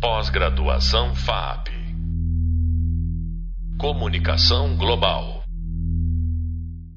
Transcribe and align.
Pós-graduação 0.00 1.12
FAP. 1.12 1.70
Comunicação 3.80 4.76
Global. 4.76 5.42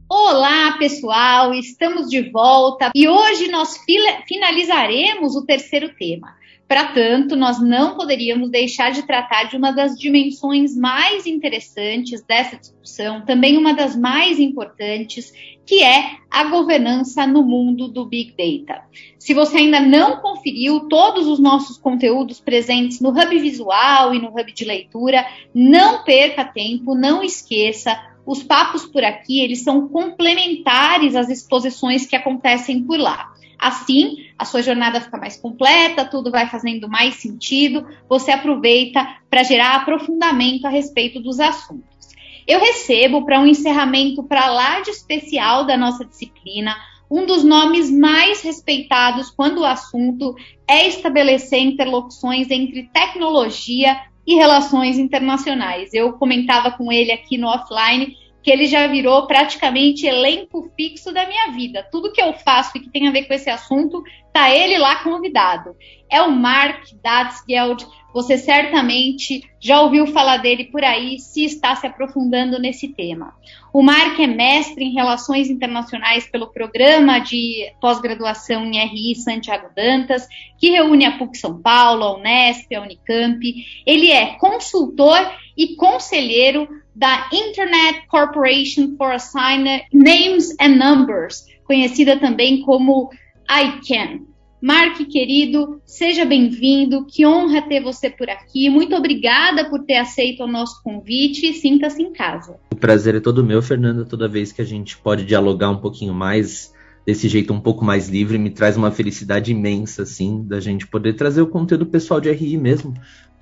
Olá, 0.08 0.78
pessoal, 0.78 1.52
estamos 1.52 2.08
de 2.12 2.30
volta 2.30 2.92
e 2.94 3.08
hoje 3.08 3.48
nós 3.48 3.84
finalizaremos 4.28 5.36
o 5.36 5.44
terceiro 5.44 5.90
tema. 5.96 6.36
Para 6.72 6.86
tanto, 6.94 7.36
nós 7.36 7.62
não 7.62 7.98
poderíamos 7.98 8.50
deixar 8.50 8.94
de 8.94 9.04
tratar 9.04 9.44
de 9.44 9.58
uma 9.58 9.74
das 9.74 9.94
dimensões 9.94 10.74
mais 10.74 11.28
interessantes 11.28 12.24
dessa 12.24 12.56
discussão, 12.56 13.26
também 13.26 13.58
uma 13.58 13.74
das 13.74 13.94
mais 13.94 14.40
importantes, 14.40 15.34
que 15.66 15.84
é 15.84 16.12
a 16.30 16.46
governança 16.46 17.28
no 17.28 17.44
mundo 17.44 17.90
do 17.90 18.06
Big 18.06 18.34
Data. 18.38 18.84
Se 19.20 19.34
você 19.34 19.58
ainda 19.58 19.82
não 19.82 20.22
conferiu 20.22 20.88
todos 20.88 21.28
os 21.28 21.40
nossos 21.40 21.78
conteúdos 21.78 22.40
presentes 22.40 23.02
no 23.02 23.10
Hub 23.10 23.38
Visual 23.38 24.16
e 24.16 24.22
no 24.22 24.30
Hub 24.30 24.54
de 24.54 24.64
Leitura, 24.64 25.26
não 25.54 26.06
perca 26.06 26.46
tempo, 26.46 26.96
não 26.96 27.22
esqueça, 27.22 28.02
os 28.26 28.44
papos 28.44 28.86
por 28.86 29.04
aqui, 29.04 29.42
eles 29.42 29.62
são 29.62 29.90
complementares 29.90 31.18
às 31.18 31.28
exposições 31.28 32.06
que 32.06 32.16
acontecem 32.16 32.82
por 32.82 32.98
lá. 32.98 33.30
Assim, 33.62 34.26
a 34.40 34.44
sua 34.44 34.64
jornada 34.64 35.00
fica 35.00 35.18
mais 35.18 35.38
completa, 35.38 36.04
tudo 36.04 36.32
vai 36.32 36.50
fazendo 36.50 36.90
mais 36.90 37.16
sentido, 37.16 37.88
você 38.10 38.32
aproveita 38.32 39.08
para 39.30 39.44
gerar 39.44 39.76
aprofundamento 39.76 40.66
a 40.66 40.70
respeito 40.70 41.22
dos 41.22 41.40
assuntos. 41.40 42.10
Eu 42.48 42.60
recebo 42.60 43.24
para 43.24 43.40
um 43.40 43.46
encerramento 43.46 44.24
para 44.24 44.50
lá 44.50 44.80
de 44.80 44.90
especial 44.90 45.64
da 45.66 45.78
nossa 45.78 46.04
disciplina 46.04 46.76
um 47.12 47.26
dos 47.26 47.44
nomes 47.44 47.92
mais 47.92 48.42
respeitados 48.42 49.30
quando 49.30 49.60
o 49.60 49.66
assunto 49.66 50.34
é 50.66 50.88
estabelecer 50.88 51.60
interlocuções 51.60 52.50
entre 52.50 52.84
tecnologia 52.94 54.00
e 54.26 54.36
relações 54.36 54.98
internacionais. 54.98 55.94
Eu 55.94 56.14
comentava 56.14 56.72
com 56.72 56.90
ele 56.90 57.12
aqui 57.12 57.38
no 57.38 57.48
offline 57.48 58.16
que 58.44 58.52
ele 58.52 58.66
já 58.66 58.88
virou 58.88 59.28
praticamente 59.28 60.06
elenco 60.06 60.72
fixo 60.76 61.14
da 61.14 61.28
minha 61.28 61.52
vida. 61.52 61.88
Tudo 61.92 62.12
que 62.12 62.22
eu 62.22 62.34
faço 62.34 62.78
e 62.78 62.80
que 62.80 62.90
tem 62.90 63.08
a 63.08 63.12
ver 63.12 63.26
com 63.26 63.34
esse 63.34 63.50
assunto, 63.50 64.04
tá 64.34 64.54
ele 64.54 64.78
lá 64.78 64.98
convidado. 65.04 65.76
É 66.10 66.22
o 66.22 66.32
Mark 66.32 66.84
Datsgeld. 67.02 67.86
Você 68.14 68.38
certamente 68.38 69.44
já 69.60 69.82
ouviu 69.82 70.08
falar 70.08 70.38
dele 70.38 70.66
por 70.66 70.84
aí, 70.84 71.20
se 71.20 71.46
está 71.46 71.76
se 71.76 71.88
aprofundando 71.88 72.60
nesse 72.60 72.90
tema. 72.90 73.34
O 73.74 73.82
Mark 73.82 74.20
é 74.20 74.28
mestre 74.28 74.84
em 74.84 74.94
Relações 74.94 75.50
Internacionais 75.50 76.28
pelo 76.30 76.52
Programa 76.52 77.20
de 77.20 77.72
Pós-Graduação 77.80 78.66
em 78.66 78.78
RI 78.78 79.16
Santiago 79.16 79.68
Dantas, 79.74 80.28
que 80.60 80.72
reúne 80.72 81.06
a 81.06 81.18
PUC 81.18 81.38
São 81.38 81.62
Paulo, 81.62 82.04
a 82.04 82.18
Unesp, 82.18 82.76
a 82.76 82.82
Unicamp. 82.82 83.40
Ele 83.86 84.12
é 84.12 84.36
consultor 84.36 85.20
e 85.56 85.76
conselheiro 85.76 86.68
da 86.94 87.30
Internet 87.32 88.06
Corporation 88.08 88.96
for 88.98 89.14
Assigned 89.14 89.86
Names 89.94 90.54
and 90.60 90.76
Numbers, 90.76 91.46
conhecida 91.64 92.20
também 92.20 92.62
como 92.64 93.10
ICANN. 93.50 94.32
Mark, 94.62 94.98
querido, 95.06 95.82
seja 95.86 96.24
bem-vindo. 96.24 97.06
Que 97.08 97.26
honra 97.26 97.64
ter 97.64 97.82
você 97.82 98.10
por 98.12 98.30
aqui. 98.30 98.70
Muito 98.70 98.96
obrigada 98.96 99.68
por 99.70 99.86
ter 99.86 99.96
aceito 99.96 100.44
o 100.44 100.48
nosso 100.48 100.84
convite. 100.84 101.54
Sinta-se 101.54 102.04
em 102.04 102.14
casa. 102.14 102.60
Prazer 102.82 103.14
é 103.14 103.20
todo 103.20 103.46
meu, 103.46 103.62
Fernanda. 103.62 104.04
Toda 104.04 104.28
vez 104.28 104.52
que 104.52 104.62
a 104.62 104.66
gente 104.66 104.98
pode 104.98 105.24
dialogar 105.24 105.70
um 105.70 105.78
pouquinho 105.78 106.16
mais 106.16 106.74
desse 107.06 107.30
jeito 107.30 107.54
um 107.54 107.60
pouco 107.60 107.86
mais 107.86 108.10
livre, 108.10 108.40
me 108.40 108.50
traz 108.50 108.76
uma 108.76 108.92
felicidade 108.92 109.52
imensa, 109.52 110.02
assim, 110.02 110.44
da 110.44 110.60
gente 110.60 110.88
poder 110.88 111.14
trazer 111.14 111.42
o 111.42 111.48
conteúdo 111.48 111.86
pessoal 111.86 112.20
de 112.20 112.32
RI 112.32 112.58
mesmo, 112.58 112.94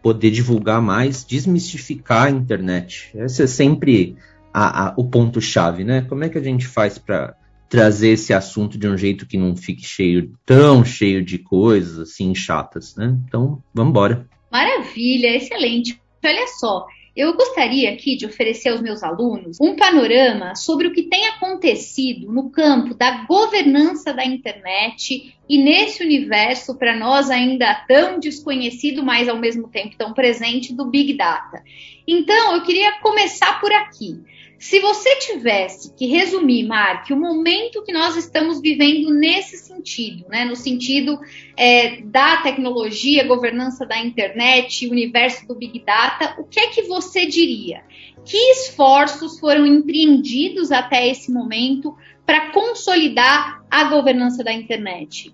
poder 0.04 0.30
divulgar 0.30 0.82
mais, 0.82 1.24
desmistificar 1.26 2.28
a 2.28 2.30
internet. 2.30 3.12
Esse 3.16 3.44
é 3.44 3.48
sempre 3.48 4.18
a, 4.54 4.88
a, 4.88 4.94
o 4.98 5.06
ponto-chave, 5.06 5.86
né? 5.86 6.02
Como 6.02 6.24
é 6.24 6.30
que 6.30 6.38
a 6.38 6.44
gente 6.44 6.68
faz 6.68 6.98
para 6.98 7.34
trazer 7.70 8.10
esse 8.10 8.34
assunto 8.34 8.78
de 8.78 8.88
um 8.88 8.98
jeito 8.98 9.26
que 9.26 9.38
não 9.38 9.56
fique 9.56 9.86
cheio, 9.86 10.34
tão 10.46 10.84
cheio 10.84 11.24
de 11.24 11.38
coisas 11.38 11.98
assim 12.00 12.36
chatas, 12.36 12.96
né? 12.98 13.18
Então, 13.26 13.64
vamos 13.74 13.92
embora. 13.92 14.28
Maravilha, 14.52 15.36
excelente. 15.36 16.02
Olha 16.26 16.48
só, 16.60 16.86
eu 17.16 17.34
gostaria 17.36 17.92
aqui 17.92 18.16
de 18.16 18.26
oferecer 18.26 18.70
aos 18.70 18.82
meus 18.82 19.04
alunos 19.04 19.58
um 19.60 19.76
panorama 19.76 20.56
sobre 20.56 20.88
o 20.88 20.94
que 20.94 21.04
tem 21.04 21.28
acontecido 21.28 22.32
no 22.32 22.50
campo 22.50 22.94
da 22.94 23.26
governança 23.26 24.14
da 24.14 24.26
internet 24.26 25.36
e 25.48 25.58
nesse 25.58 26.04
universo 26.04 26.78
para 26.78 26.96
nós 26.96 27.30
ainda 27.30 27.74
tão 27.88 28.20
desconhecido, 28.20 29.04
mas 29.04 29.28
ao 29.28 29.38
mesmo 29.38 29.68
tempo 29.68 29.96
tão 29.98 30.14
presente 30.14 30.74
do 30.74 30.86
Big 30.86 31.14
Data. 31.14 31.64
Então, 32.08 32.56
eu 32.56 32.64
queria 32.64 33.00
começar 33.00 33.60
por 33.60 33.72
aqui. 33.72 34.20
Se 34.60 34.82
você 34.82 35.16
tivesse 35.20 35.94
que 35.94 36.06
resumir, 36.06 36.68
Mark, 36.68 37.10
o 37.12 37.16
momento 37.16 37.82
que 37.82 37.94
nós 37.94 38.18
estamos 38.18 38.60
vivendo 38.60 39.10
nesse 39.14 39.58
sentido, 39.58 40.26
né, 40.28 40.44
no 40.44 40.56
sentido 40.56 41.18
é, 41.56 42.02
da 42.02 42.42
tecnologia, 42.42 43.26
governança 43.26 43.86
da 43.86 43.98
internet, 43.98 44.86
universo 44.90 45.48
do 45.48 45.56
Big 45.56 45.82
Data, 45.86 46.36
o 46.38 46.44
que 46.44 46.60
é 46.60 46.68
que 46.68 46.82
você 46.82 47.26
diria? 47.26 47.84
Que 48.26 48.38
esforços 48.52 49.40
foram 49.40 49.66
empreendidos 49.66 50.74
até 50.74 51.08
esse 51.08 51.32
momento 51.32 51.96
para 52.26 52.52
consolidar 52.52 53.64
a 53.72 53.86
governança 53.86 54.44
da 54.44 54.52
internet? 54.52 55.34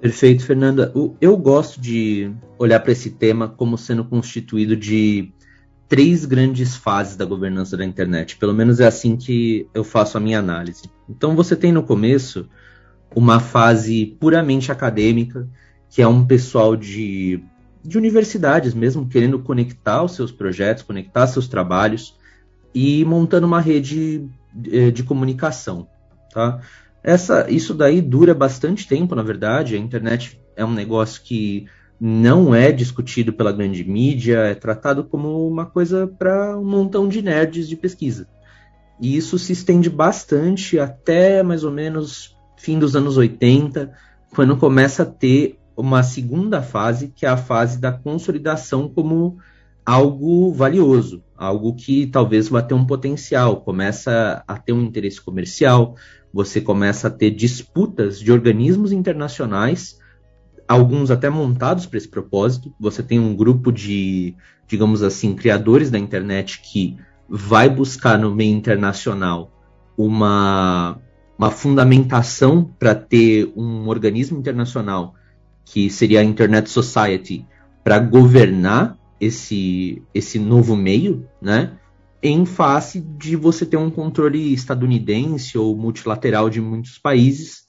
Perfeito, 0.00 0.44
Fernanda. 0.44 0.92
Eu 1.20 1.36
gosto 1.36 1.80
de 1.80 2.30
olhar 2.58 2.80
para 2.80 2.92
esse 2.92 3.12
tema 3.12 3.48
como 3.48 3.78
sendo 3.78 4.04
constituído 4.04 4.76
de 4.76 5.32
três 5.94 6.24
grandes 6.24 6.74
fases 6.74 7.14
da 7.14 7.24
governança 7.24 7.76
da 7.76 7.84
internet. 7.84 8.36
Pelo 8.36 8.52
menos 8.52 8.80
é 8.80 8.86
assim 8.88 9.16
que 9.16 9.68
eu 9.72 9.84
faço 9.84 10.18
a 10.18 10.20
minha 10.20 10.40
análise. 10.40 10.90
Então 11.08 11.36
você 11.36 11.54
tem 11.54 11.70
no 11.70 11.84
começo 11.84 12.48
uma 13.14 13.38
fase 13.38 14.16
puramente 14.18 14.72
acadêmica, 14.72 15.48
que 15.88 16.02
é 16.02 16.08
um 16.08 16.26
pessoal 16.26 16.74
de, 16.74 17.40
de 17.80 17.96
universidades 17.96 18.74
mesmo, 18.74 19.06
querendo 19.06 19.38
conectar 19.38 20.02
os 20.02 20.16
seus 20.16 20.32
projetos, 20.32 20.82
conectar 20.82 21.28
seus 21.28 21.46
trabalhos 21.46 22.18
e 22.74 23.04
montando 23.04 23.46
uma 23.46 23.60
rede 23.60 24.28
de, 24.52 24.76
eh, 24.76 24.90
de 24.90 25.04
comunicação. 25.04 25.86
Tá? 26.32 26.60
Essa, 27.04 27.48
isso 27.48 27.72
daí 27.72 28.00
dura 28.00 28.34
bastante 28.34 28.88
tempo, 28.88 29.14
na 29.14 29.22
verdade. 29.22 29.76
A 29.76 29.78
internet 29.78 30.40
é 30.56 30.64
um 30.64 30.74
negócio 30.74 31.22
que 31.22 31.68
não 32.00 32.54
é 32.54 32.72
discutido 32.72 33.32
pela 33.32 33.52
grande 33.52 33.84
mídia, 33.84 34.38
é 34.38 34.54
tratado 34.54 35.04
como 35.04 35.48
uma 35.48 35.66
coisa 35.66 36.06
para 36.06 36.58
um 36.58 36.64
montão 36.64 37.08
de 37.08 37.22
nerds 37.22 37.68
de 37.68 37.76
pesquisa. 37.76 38.28
E 39.00 39.16
isso 39.16 39.38
se 39.38 39.52
estende 39.52 39.90
bastante 39.90 40.78
até 40.78 41.42
mais 41.42 41.64
ou 41.64 41.70
menos 41.70 42.36
fim 42.56 42.78
dos 42.78 42.96
anos 42.96 43.16
80, 43.16 43.92
quando 44.34 44.56
começa 44.56 45.02
a 45.02 45.06
ter 45.06 45.58
uma 45.76 46.02
segunda 46.02 46.62
fase, 46.62 47.08
que 47.08 47.26
é 47.26 47.28
a 47.28 47.36
fase 47.36 47.78
da 47.78 47.92
consolidação 47.92 48.88
como 48.88 49.38
algo 49.84 50.52
valioso, 50.52 51.22
algo 51.36 51.74
que 51.74 52.06
talvez 52.06 52.48
vá 52.48 52.62
ter 52.62 52.74
um 52.74 52.86
potencial, 52.86 53.60
começa 53.60 54.42
a 54.46 54.56
ter 54.56 54.72
um 54.72 54.82
interesse 54.82 55.20
comercial, 55.20 55.96
você 56.32 56.60
começa 56.60 57.08
a 57.08 57.10
ter 57.10 57.30
disputas 57.30 58.18
de 58.18 58.32
organismos 58.32 58.92
internacionais 58.92 59.98
alguns 60.68 61.10
até 61.10 61.28
montados 61.28 61.86
para 61.86 61.98
esse 61.98 62.08
propósito. 62.08 62.72
Você 62.80 63.02
tem 63.02 63.18
um 63.18 63.34
grupo 63.34 63.70
de, 63.70 64.34
digamos 64.66 65.02
assim, 65.02 65.34
criadores 65.34 65.90
da 65.90 65.98
internet 65.98 66.60
que 66.60 66.96
vai 67.28 67.68
buscar 67.68 68.18
no 68.18 68.34
meio 68.34 68.54
internacional 68.54 69.50
uma, 69.96 70.98
uma 71.38 71.50
fundamentação 71.50 72.64
para 72.78 72.94
ter 72.94 73.52
um 73.56 73.88
organismo 73.88 74.38
internacional 74.38 75.14
que 75.64 75.88
seria 75.88 76.20
a 76.20 76.24
Internet 76.24 76.68
Society 76.68 77.46
para 77.82 77.98
governar 77.98 78.98
esse, 79.20 80.02
esse 80.12 80.38
novo 80.38 80.76
meio, 80.76 81.26
né? 81.40 81.78
Em 82.22 82.44
face 82.44 83.00
de 83.00 83.36
você 83.36 83.64
ter 83.66 83.76
um 83.76 83.90
controle 83.90 84.52
estadunidense 84.52 85.56
ou 85.58 85.76
multilateral 85.76 86.48
de 86.48 86.60
muitos 86.60 86.98
países 86.98 87.63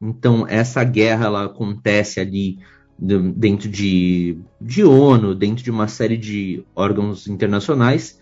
então, 0.00 0.46
essa 0.46 0.84
guerra 0.84 1.26
ela 1.26 1.44
acontece 1.46 2.20
ali 2.20 2.58
dentro 2.98 3.68
de, 3.68 4.38
de 4.60 4.84
ONU, 4.84 5.34
dentro 5.34 5.62
de 5.62 5.70
uma 5.70 5.88
série 5.88 6.16
de 6.16 6.64
órgãos 6.74 7.26
internacionais, 7.26 8.18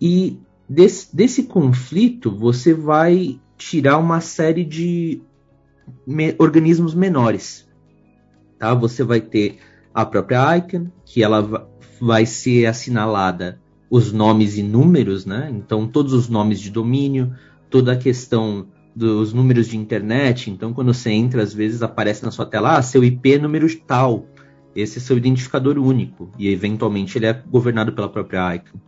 e 0.00 0.38
desse, 0.68 1.14
desse 1.14 1.44
conflito 1.44 2.30
você 2.30 2.72
vai 2.74 3.40
tirar 3.56 3.98
uma 3.98 4.20
série 4.20 4.64
de 4.64 5.22
me, 6.06 6.34
organismos 6.38 6.94
menores. 6.94 7.68
Tá? 8.58 8.74
Você 8.74 9.02
vai 9.02 9.20
ter 9.20 9.58
a 9.92 10.04
própria 10.04 10.56
ICANN, 10.56 10.90
que 11.04 11.22
ela 11.22 11.68
vai 12.00 12.24
ser 12.24 12.66
assinalada 12.66 13.60
os 13.90 14.12
nomes 14.12 14.56
e 14.56 14.62
números, 14.62 15.26
né? 15.26 15.50
Então, 15.52 15.86
todos 15.86 16.12
os 16.12 16.28
nomes 16.28 16.60
de 16.60 16.70
domínio, 16.70 17.34
toda 17.68 17.92
a 17.92 17.96
questão 17.96 18.68
dos 18.94 19.32
números 19.32 19.68
de 19.68 19.76
internet. 19.76 20.50
Então, 20.50 20.72
quando 20.72 20.92
você 20.92 21.10
entra, 21.10 21.42
às 21.42 21.54
vezes 21.54 21.82
aparece 21.82 22.24
na 22.24 22.30
sua 22.30 22.46
tela, 22.46 22.76
ah, 22.76 22.82
seu 22.82 23.04
IP 23.04 23.34
é 23.34 23.38
número 23.38 23.66
tal. 23.86 24.26
esse 24.74 24.98
é 24.98 25.00
seu 25.00 25.16
identificador 25.16 25.78
único 25.78 26.30
e 26.38 26.48
eventualmente 26.48 27.18
ele 27.18 27.26
é 27.26 27.32
governado 27.32 27.92
pela 27.92 28.08
própria 28.08 28.54
ICANN. 28.54 28.80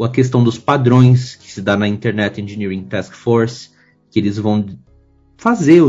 A 0.00 0.08
questão 0.08 0.42
dos 0.42 0.58
padrões 0.58 1.36
que 1.36 1.50
se 1.50 1.62
dá 1.62 1.76
na 1.76 1.86
Internet 1.86 2.40
Engineering 2.40 2.84
Task 2.84 3.12
Force, 3.14 3.70
que 4.10 4.18
eles 4.18 4.38
vão 4.38 4.66
fazer 5.36 5.82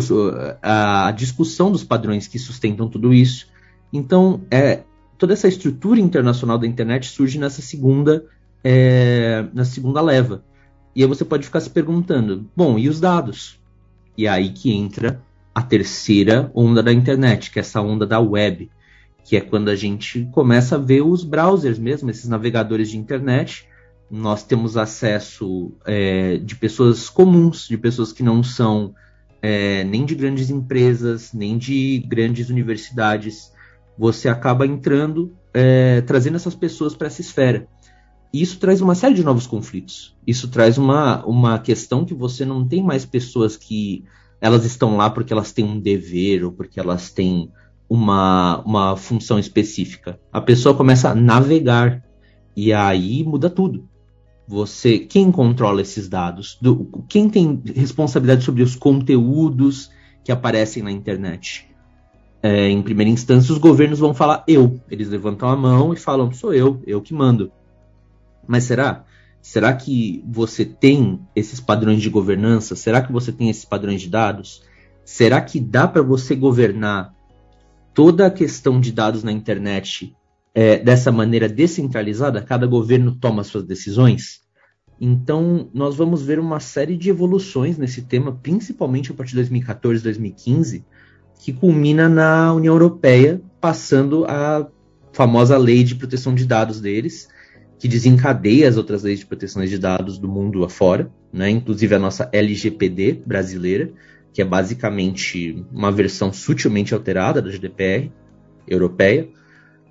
a, 0.62 1.12
discussão 1.12 1.72
dos 1.72 1.84
padrões 1.84 2.28
que 2.28 2.38
sustentam 2.38 2.88
tudo 2.88 3.14
isso. 3.14 3.48
Então, 3.92 4.42
é, 4.52 4.84
toda 5.18 5.34
essa 5.34 5.48
estrutura 5.48 6.00
internacional 6.00 6.58
da 6.58 6.68
internet 6.68 7.08
surge 7.08 7.40
nessa 7.40 7.62
segunda, 7.62 8.26
é, 8.64 9.46
na 9.54 9.66
segunda 9.66 10.02
leva. 10.02 10.44
E 10.96 11.02
aí 11.02 11.08
você 11.08 11.26
pode 11.26 11.46
ficar 11.46 11.60
se 11.60 11.70
perguntando, 11.70 12.50
bom, 12.56 12.80
e 12.80 12.88
os 12.88 13.02
dados? 13.02 13.60
E 14.18 14.26
é 14.26 14.30
aí 14.30 14.50
que 14.50 14.72
entra 14.72 15.22
a 15.54 15.62
terceira 15.62 16.50
onda 16.56 16.82
da 16.82 16.94
internet, 16.94 17.52
que 17.52 17.60
é 17.60 17.62
essa 17.62 17.82
onda 17.82 18.06
da 18.06 18.20
web, 18.20 18.70
que 19.24 19.36
é 19.36 19.42
quando 19.42 19.70
a 19.70 19.76
gente 19.76 20.28
começa 20.32 20.76
a 20.76 20.80
ver 20.80 21.02
os 21.02 21.24
browsers 21.24 21.78
mesmo, 21.78 22.10
esses 22.10 22.30
navegadores 22.30 22.90
de 22.90 22.98
internet. 22.98 23.68
Nós 24.10 24.44
temos 24.44 24.78
acesso 24.78 25.74
é, 25.86 26.38
de 26.38 26.56
pessoas 26.56 27.10
comuns, 27.10 27.68
de 27.68 27.78
pessoas 27.78 28.14
que 28.14 28.24
não 28.24 28.42
são 28.44 28.94
é, 29.42 29.84
nem 29.84 30.06
de 30.06 30.16
grandes 30.16 30.50
empresas, 30.50 31.34
nem 31.34 31.58
de 31.58 32.06
grandes 32.08 32.50
universidades. 32.50 33.52
Você 33.98 34.30
acaba 34.30 34.66
entrando, 34.66 35.36
é, 35.54 36.02
trazendo 36.02 36.36
essas 36.36 36.56
pessoas 36.56 36.96
para 36.96 37.08
essa 37.08 37.22
esfera. 37.22 37.68
E 38.36 38.42
isso 38.42 38.60
traz 38.60 38.82
uma 38.82 38.96
série 38.96 39.14
de 39.14 39.24
novos 39.24 39.48
conflitos. 39.48 40.14
Isso 40.28 40.50
traz 40.50 40.78
uma, 40.78 41.26
uma 41.26 41.58
questão 41.58 42.04
que 42.04 42.14
você 42.14 42.44
não 42.44 42.68
tem 42.68 42.84
mais 42.84 43.06
pessoas 43.06 43.56
que 43.56 44.04
elas 44.42 44.66
estão 44.66 44.98
lá 44.98 45.10
porque 45.10 45.32
elas 45.32 45.54
têm 45.54 45.64
um 45.64 45.80
dever 45.80 46.44
ou 46.44 46.52
porque 46.52 46.78
elas 46.78 47.10
têm 47.10 47.50
uma, 47.88 48.62
uma 48.66 48.98
função 48.98 49.40
específica. 49.40 50.20
A 50.34 50.42
pessoa 50.42 50.76
começa 50.76 51.10
a 51.10 51.16
navegar 51.16 52.04
e 52.58 52.74
aí 52.74 53.24
muda 53.24 53.50
tudo. 53.50 53.88
Você, 54.46 55.00
quem 55.00 55.32
controla 55.32 55.82
esses 55.82 56.10
dados? 56.10 56.58
Do, 56.62 57.06
quem 57.08 57.30
tem 57.30 57.64
responsabilidade 57.74 58.44
sobre 58.44 58.64
os 58.64 58.76
conteúdos 58.76 59.90
que 60.26 60.32
aparecem 60.34 60.84
na 60.84 60.92
internet? 60.92 61.70
É, 62.44 62.70
em 62.70 62.82
primeira 62.82 63.10
instância, 63.10 63.54
os 63.54 63.60
governos 63.60 64.00
vão 64.00 64.14
falar 64.14 64.44
eu. 64.46 64.78
Eles 64.92 65.08
levantam 65.08 65.48
a 65.48 65.56
mão 65.56 65.94
e 65.94 65.96
falam 65.96 66.34
sou 66.34 66.54
eu, 66.54 66.84
eu 66.86 67.02
que 67.02 67.14
mando. 67.14 67.50
Mas 68.48 68.64
será? 68.66 69.06
Será 69.42 69.74
que 69.74 70.24
você 70.28 70.66
tem 70.66 71.20
esses 71.36 71.60
padrões 71.60 72.02
de 72.02 72.10
governança? 72.10 72.76
Será 72.76 73.02
que 73.02 73.12
você 73.12 73.32
tem 73.32 73.50
esses 73.50 73.64
padrões 73.64 74.02
de 74.02 74.10
dados? 74.10 74.64
Será 75.04 75.40
que 75.40 75.60
dá 75.60 75.88
para 75.88 76.02
você 76.02 76.36
governar 76.36 77.14
toda 77.94 78.26
a 78.26 78.32
questão 78.32 78.82
de 78.82 78.92
dados 78.92 79.24
na 79.24 79.32
internet 79.32 80.16
é, 80.54 80.80
dessa 80.80 81.12
maneira 81.12 81.48
descentralizada? 81.48 82.42
Cada 82.42 82.66
governo 82.66 83.16
toma 83.16 83.44
suas 83.44 83.64
decisões? 83.64 84.42
Então, 85.00 85.70
nós 85.74 85.96
vamos 85.96 86.24
ver 86.24 86.40
uma 86.40 86.60
série 86.60 86.98
de 86.98 87.10
evoluções 87.10 87.78
nesse 87.78 88.02
tema, 88.02 88.32
principalmente 88.32 89.12
a 89.12 89.14
partir 89.14 89.32
de 89.32 89.38
2014, 89.38 90.02
2015, 90.02 90.86
que 91.40 91.54
culmina 91.54 92.08
na 92.08 92.54
União 92.54 92.74
Europeia 92.74 93.42
passando 93.60 94.26
a 94.26 94.68
famosa 95.12 95.58
lei 95.58 95.84
de 95.84 95.96
proteção 95.96 96.34
de 96.34 96.46
dados 96.46 96.82
deles, 96.82 97.28
que 97.78 97.88
desencadeia 97.88 98.68
as 98.68 98.78
outras 98.78 99.04
leis 99.04 99.20
de 99.20 99.26
proteção 99.26 99.64
de 99.66 99.78
dados 99.78 100.18
do 100.18 100.28
mundo 100.28 100.64
afora, 100.64 101.12
né? 101.32 101.50
inclusive 101.50 101.94
a 101.96 102.00
nossa 102.00 102.30
LGPD 102.32 103.24
brasileira, 103.26 103.92
que 104.34 104.42
é 104.42 104.46
basicamente 104.46 105.66
uma 105.72 105.92
versão 105.92 106.32
sutilmente 106.32 106.94
alterada 106.94 107.42
da 107.42 107.50
GDPR 107.50 108.12
europeia. 108.68 109.30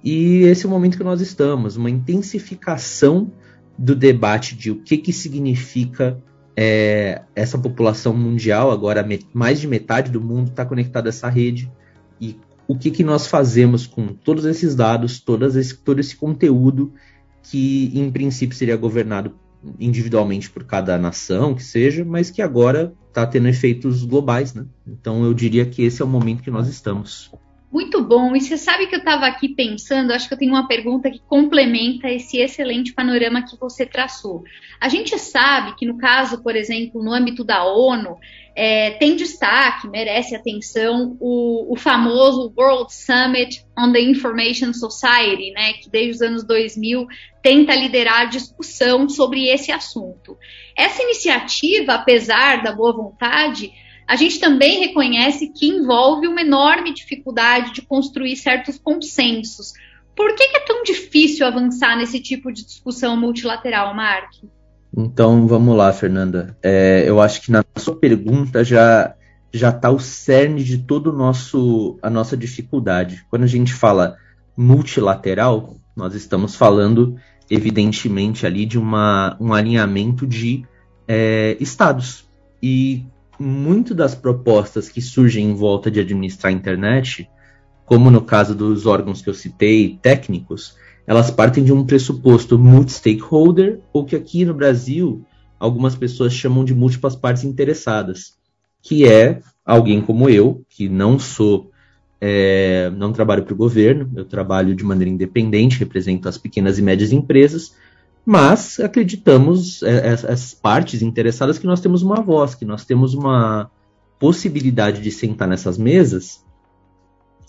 E 0.03 0.43
esse 0.43 0.67
é 0.67 0.69
o 0.69 0.71
momento 0.71 0.99
que 0.99 1.05
nós 1.05 1.21
estamos, 1.21 1.77
uma 1.77 1.91
intensificação 1.91 3.31
do 3.77 3.95
debate 3.95 4.55
de 4.55 4.71
o 4.71 4.77
que, 4.77 4.99
que 4.99 5.13
significa 5.13 6.23
é, 6.57 7.23
essa 7.35 7.59
população 7.59 8.15
mundial, 8.15 8.71
agora 8.71 9.07
mais 9.33 9.61
de 9.61 9.67
metade 9.67 10.11
do 10.11 10.21
mundo 10.21 10.51
está 10.51 10.65
conectada 10.65 11.09
a 11.09 11.11
essa 11.11 11.29
rede, 11.29 11.71
e 12.21 12.37
o 12.67 12.77
que, 12.77 12.91
que 12.91 13.05
nós 13.05 13.27
fazemos 13.27 13.87
com 13.87 14.09
todos 14.09 14.45
esses 14.45 14.75
dados, 14.75 15.23
esse, 15.57 15.77
todo 15.77 16.01
esse 16.01 16.17
conteúdo 16.17 16.93
que 17.45 17.91
em 17.95 18.11
princípio 18.11 18.57
seria 18.57 18.77
governado 18.77 19.35
individualmente 19.79 20.51
por 20.51 20.65
cada 20.65 20.99
nação 20.99 21.55
que 21.55 21.63
seja, 21.63 22.05
mas 22.05 22.31
que 22.31 22.43
agora 22.43 22.93
está 23.09 23.27
tendo 23.27 23.49
efeitos 23.49 24.05
globais, 24.05 24.53
né? 24.53 24.67
Então 24.87 25.25
eu 25.25 25.33
diria 25.33 25.65
que 25.65 25.83
esse 25.83 26.03
é 26.03 26.05
o 26.05 26.09
momento 26.09 26.43
que 26.43 26.51
nós 26.51 26.69
estamos. 26.69 27.31
Muito 27.75 28.01
bom. 28.01 28.37
E 28.37 28.41
você 28.41 28.57
sabe 28.57 28.87
que 28.87 28.95
eu 28.95 29.01
estava 29.01 29.27
aqui 29.27 29.49
pensando, 29.49 30.13
acho 30.13 30.29
que 30.29 30.35
eu 30.35 30.39
tenho 30.39 30.53
uma 30.53 30.69
pergunta 30.69 31.11
que 31.11 31.19
complementa 31.19 32.09
esse 32.09 32.39
excelente 32.39 32.95
panorama 32.95 33.43
que 33.43 33.59
você 33.59 33.85
traçou. 33.85 34.45
A 34.81 34.89
gente 34.89 35.19
sabe 35.19 35.75
que 35.75 35.85
no 35.85 35.99
caso, 35.99 36.41
por 36.41 36.55
exemplo, 36.55 37.03
no 37.03 37.13
âmbito 37.13 37.43
da 37.43 37.65
ONU, 37.65 38.17
é, 38.55 38.93
tem 38.93 39.17
destaque, 39.17 39.89
merece 39.89 40.37
atenção, 40.37 41.17
o, 41.19 41.73
o, 41.73 41.75
famoso 41.75 42.55
World 42.57 42.95
Summit 42.95 43.67
on 43.77 43.91
the 43.91 44.01
Information 44.01 44.73
Society, 44.73 45.51
né, 45.51 45.73
que 45.73 45.91
desde 45.91 46.13
os 46.13 46.23
anos 46.23 46.47
2000 46.47 47.09
tenta 47.43 47.75
liderar 47.75 48.21
a 48.21 48.27
discussão 48.27 49.09
sobre 49.09 49.49
esse 49.49 49.73
assunto. 49.73 50.39
Essa 50.77 51.03
iniciativa, 51.03 51.95
apesar 51.95 52.63
da 52.63 52.71
boa 52.71 52.93
vontade, 52.93 53.73
a 54.07 54.17
gente 54.17 54.39
também 54.39 54.81
reconhece 54.81 55.49
que 55.49 55.67
envolve 55.67 56.27
uma 56.27 56.41
enorme 56.41 56.93
dificuldade 56.93 57.73
de 57.73 57.83
construir 57.83 58.37
certos 58.37 58.79
consensos. 58.79 59.73
Por 60.17 60.35
que, 60.35 60.43
é 60.43 60.61
tão 60.61 60.83
difícil 60.83 61.47
avançar 61.47 61.97
nesse 61.97 62.21
tipo 62.21 62.53
de 62.53 62.65
discussão 62.65 63.17
multilateral, 63.17 63.95
Mark? 63.95 64.31
Então 64.97 65.47
vamos 65.47 65.77
lá, 65.77 65.93
Fernanda. 65.93 66.57
É, 66.63 67.05
eu 67.07 67.21
acho 67.21 67.41
que 67.41 67.51
na 67.51 67.65
sua 67.77 67.97
pergunta 67.97 68.63
já 68.63 69.15
já 69.53 69.69
está 69.69 69.89
o 69.89 70.01
cerne 70.01 70.65
de 70.65 70.79
todo 70.79 71.13
nosso 71.13 71.99
a 72.03 72.11
nossa 72.11 72.37
dificuldade. 72.37 73.25
Quando 73.31 73.45
a 73.45 73.49
gente 73.49 73.73
fala 73.73 74.17
multilateral, 74.57 75.77
nós 75.97 76.15
estamos 76.15 76.55
falando 76.55 77.17
evidentemente 77.51 78.47
ali 78.47 78.67
de 78.67 78.79
uma, 78.79 79.37
um 79.41 79.53
alinhamento 79.53 80.27
de 80.27 80.65
é, 81.07 81.57
estados. 81.61 82.29
E 82.63 83.05
muito 83.39 83.95
das 83.95 84.15
propostas 84.15 84.89
que 84.89 85.01
surgem 85.01 85.51
em 85.51 85.55
volta 85.55 85.91
de 85.91 86.01
administrar 86.01 86.53
a 86.53 86.57
internet, 86.57 87.29
como 87.85 88.11
no 88.11 88.23
caso 88.23 88.55
dos 88.55 88.87
órgãos 88.87 89.21
que 89.21 89.29
eu 89.29 89.35
citei, 89.35 89.99
técnicos, 90.01 90.77
elas 91.07 91.31
partem 91.31 91.63
de 91.63 91.73
um 91.73 91.85
pressuposto 91.85 92.59
multi-stakeholder, 92.59 93.81
ou 93.93 94.05
que 94.05 94.17
aqui 94.17 94.45
no 94.45 94.55
Brasil 94.55 95.25
algumas 95.59 95.95
pessoas 95.95 96.33
chamam 96.33 96.65
de 96.65 96.75
múltiplas 96.75 97.15
partes 97.15 97.45
interessadas, 97.45 98.35
que 98.83 99.07
é 99.07 99.41
alguém 99.65 100.01
como 100.01 100.29
eu, 100.29 100.65
que 100.69 100.89
não 100.89 101.19
sou, 101.19 101.71
é, 102.21 102.91
não 102.97 103.13
trabalho 103.13 103.45
para 103.45 103.55
o 103.55 103.57
governo, 103.57 104.11
eu 104.17 104.25
trabalho 104.25 104.75
de 104.75 104.85
maneira 104.85 105.11
independente, 105.11 105.79
represento 105.79 106.29
as 106.29 106.39
pequenas 106.39 106.79
e 106.79 106.83
médias 106.83 107.13
empresas, 107.13 107.75
mas 108.25 108.81
acreditamos, 108.81 109.83
é, 109.83 110.11
as 110.11 110.55
partes 110.55 111.03
interessadas, 111.03 111.59
que 111.59 111.67
nós 111.67 111.81
temos 111.81 112.03
uma 112.03 112.23
voz, 112.23 112.55
que 112.55 112.65
nós 112.65 112.85
temos 112.85 113.13
uma 113.15 113.71
possibilidade 114.19 115.03
de 115.03 115.11
sentar 115.11 115.47
nessas 115.47 115.77
mesas 115.77 116.43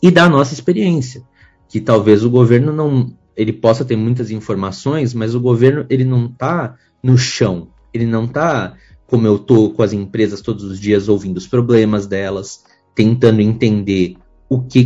e 0.01 0.11
dar 0.11 0.25
a 0.25 0.29
nossa 0.29 0.53
experiência. 0.53 1.23
Que 1.69 1.79
talvez 1.79 2.23
o 2.23 2.29
governo 2.29 2.73
não. 2.73 3.13
Ele 3.35 3.51
possa 3.51 3.83
ter 3.83 3.95
muitas 3.95 4.31
informações, 4.31 5.13
mas 5.13 5.35
o 5.35 5.39
governo 5.39 5.85
ele 5.89 6.05
não 6.05 6.25
está 6.25 6.75
no 7.01 7.17
chão. 7.17 7.69
Ele 7.93 8.05
não 8.05 8.25
está 8.25 8.75
como 9.07 9.27
eu 9.27 9.35
estou 9.35 9.73
com 9.73 9.83
as 9.83 9.93
empresas 9.93 10.41
todos 10.41 10.63
os 10.63 10.79
dias 10.79 11.07
ouvindo 11.07 11.37
os 11.37 11.47
problemas 11.47 12.07
delas, 12.07 12.63
tentando 12.93 13.41
entender 13.41 14.15
o 14.49 14.61
que 14.61 14.79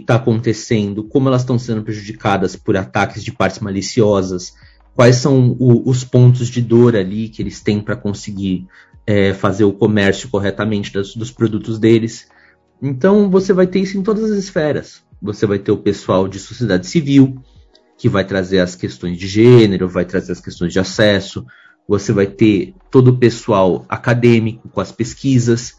está 0.00 0.16
acontecendo, 0.16 1.04
como 1.04 1.28
elas 1.28 1.42
estão 1.42 1.58
sendo 1.58 1.82
prejudicadas 1.82 2.56
por 2.56 2.76
ataques 2.76 3.24
de 3.24 3.32
partes 3.32 3.60
maliciosas, 3.60 4.54
quais 4.94 5.16
são 5.16 5.56
o, 5.58 5.88
os 5.88 6.04
pontos 6.04 6.48
de 6.48 6.60
dor 6.60 6.96
ali 6.96 7.28
que 7.28 7.42
eles 7.42 7.60
têm 7.60 7.80
para 7.80 7.96
conseguir 7.96 8.66
é, 9.06 9.32
fazer 9.32 9.64
o 9.64 9.72
comércio 9.72 10.28
corretamente 10.28 10.92
das, 10.92 11.14
dos 11.14 11.30
produtos 11.30 11.78
deles. 11.78 12.28
Então 12.82 13.30
você 13.30 13.52
vai 13.52 13.66
ter 13.66 13.80
isso 13.80 13.98
em 13.98 14.02
todas 14.02 14.30
as 14.30 14.38
esferas. 14.38 15.02
Você 15.20 15.46
vai 15.46 15.58
ter 15.58 15.72
o 15.72 15.76
pessoal 15.76 16.26
de 16.28 16.38
sociedade 16.38 16.86
civil, 16.86 17.42
que 17.98 18.08
vai 18.08 18.24
trazer 18.24 18.60
as 18.60 18.74
questões 18.74 19.18
de 19.18 19.26
gênero, 19.26 19.88
vai 19.88 20.04
trazer 20.04 20.32
as 20.32 20.40
questões 20.40 20.72
de 20.72 20.80
acesso. 20.80 21.44
Você 21.86 22.12
vai 22.12 22.26
ter 22.26 22.74
todo 22.90 23.08
o 23.08 23.18
pessoal 23.18 23.84
acadêmico 23.88 24.68
com 24.68 24.80
as 24.80 24.92
pesquisas. 24.92 25.74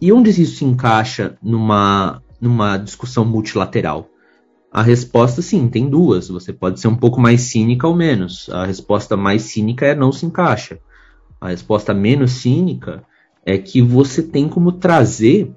E 0.00 0.12
onde 0.12 0.30
isso 0.30 0.56
se 0.56 0.64
encaixa 0.64 1.36
numa, 1.42 2.22
numa 2.40 2.78
discussão 2.78 3.24
multilateral? 3.24 4.08
A 4.72 4.82
resposta, 4.82 5.40
sim, 5.40 5.68
tem 5.68 5.88
duas. 5.88 6.28
Você 6.28 6.52
pode 6.52 6.80
ser 6.80 6.88
um 6.88 6.96
pouco 6.96 7.20
mais 7.20 7.42
cínica 7.42 7.86
ou 7.86 7.96
menos. 7.96 8.48
A 8.50 8.64
resposta 8.64 9.16
mais 9.16 9.42
cínica 9.42 9.86
é 9.86 9.94
não 9.94 10.12
se 10.12 10.26
encaixa. 10.26 10.78
A 11.40 11.48
resposta 11.48 11.94
menos 11.94 12.32
cínica 12.32 13.02
é 13.44 13.56
que 13.56 13.80
você 13.80 14.22
tem 14.22 14.48
como 14.48 14.72
trazer 14.72 15.50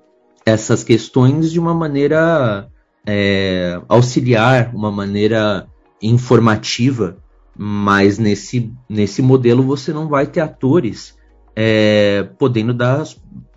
essas 0.45 0.83
questões 0.83 1.51
de 1.51 1.59
uma 1.59 1.73
maneira 1.73 2.69
é, 3.05 3.81
auxiliar 3.87 4.73
uma 4.73 4.91
maneira 4.91 5.67
informativa, 6.01 7.17
mas 7.57 8.17
nesse, 8.17 8.71
nesse 8.89 9.21
modelo 9.21 9.63
você 9.63 9.91
não 9.91 10.07
vai 10.07 10.25
ter 10.25 10.39
atores 10.39 11.15
é, 11.55 12.27
podendo 12.37 12.73
dar 12.73 13.03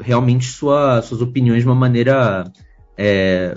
realmente 0.00 0.46
sua, 0.46 1.00
suas 1.02 1.20
opiniões 1.20 1.62
de 1.62 1.68
uma 1.68 1.74
maneira, 1.74 2.44
é, 2.96 3.54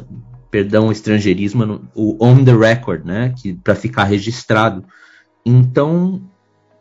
perdão, 0.50 0.88
o 0.88 0.92
estrangeirismo, 0.92 1.82
o 1.94 2.18
on 2.24 2.44
the 2.44 2.56
record, 2.56 3.06
né, 3.06 3.34
que 3.38 3.54
para 3.54 3.76
ficar 3.76 4.06
registrado. 4.06 4.84
Então, 5.46 6.22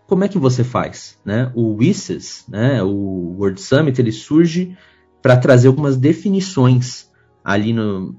como 0.06 0.24
é 0.24 0.28
que 0.28 0.38
você 0.38 0.62
faz, 0.62 1.18
né? 1.24 1.50
O 1.54 1.74
WISES, 1.74 2.44
né, 2.48 2.82
o 2.82 3.36
World 3.38 3.60
Summit, 3.60 4.00
ele 4.00 4.12
surge 4.12 4.76
para 5.20 5.36
trazer 5.36 5.68
algumas 5.68 5.96
definições 5.96 7.10
ali 7.44 7.72
no, 7.72 8.14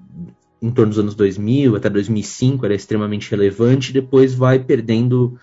em 0.61 0.71
torno 0.71 0.89
dos 0.89 0.99
anos 0.99 1.15
2000 1.15 1.75
até 1.75 1.89
2005 1.89 2.65
era 2.65 2.75
extremamente 2.75 3.29
relevante, 3.31 3.93
depois 3.93 4.33
vai 4.33 4.59
perdendo 4.59 5.37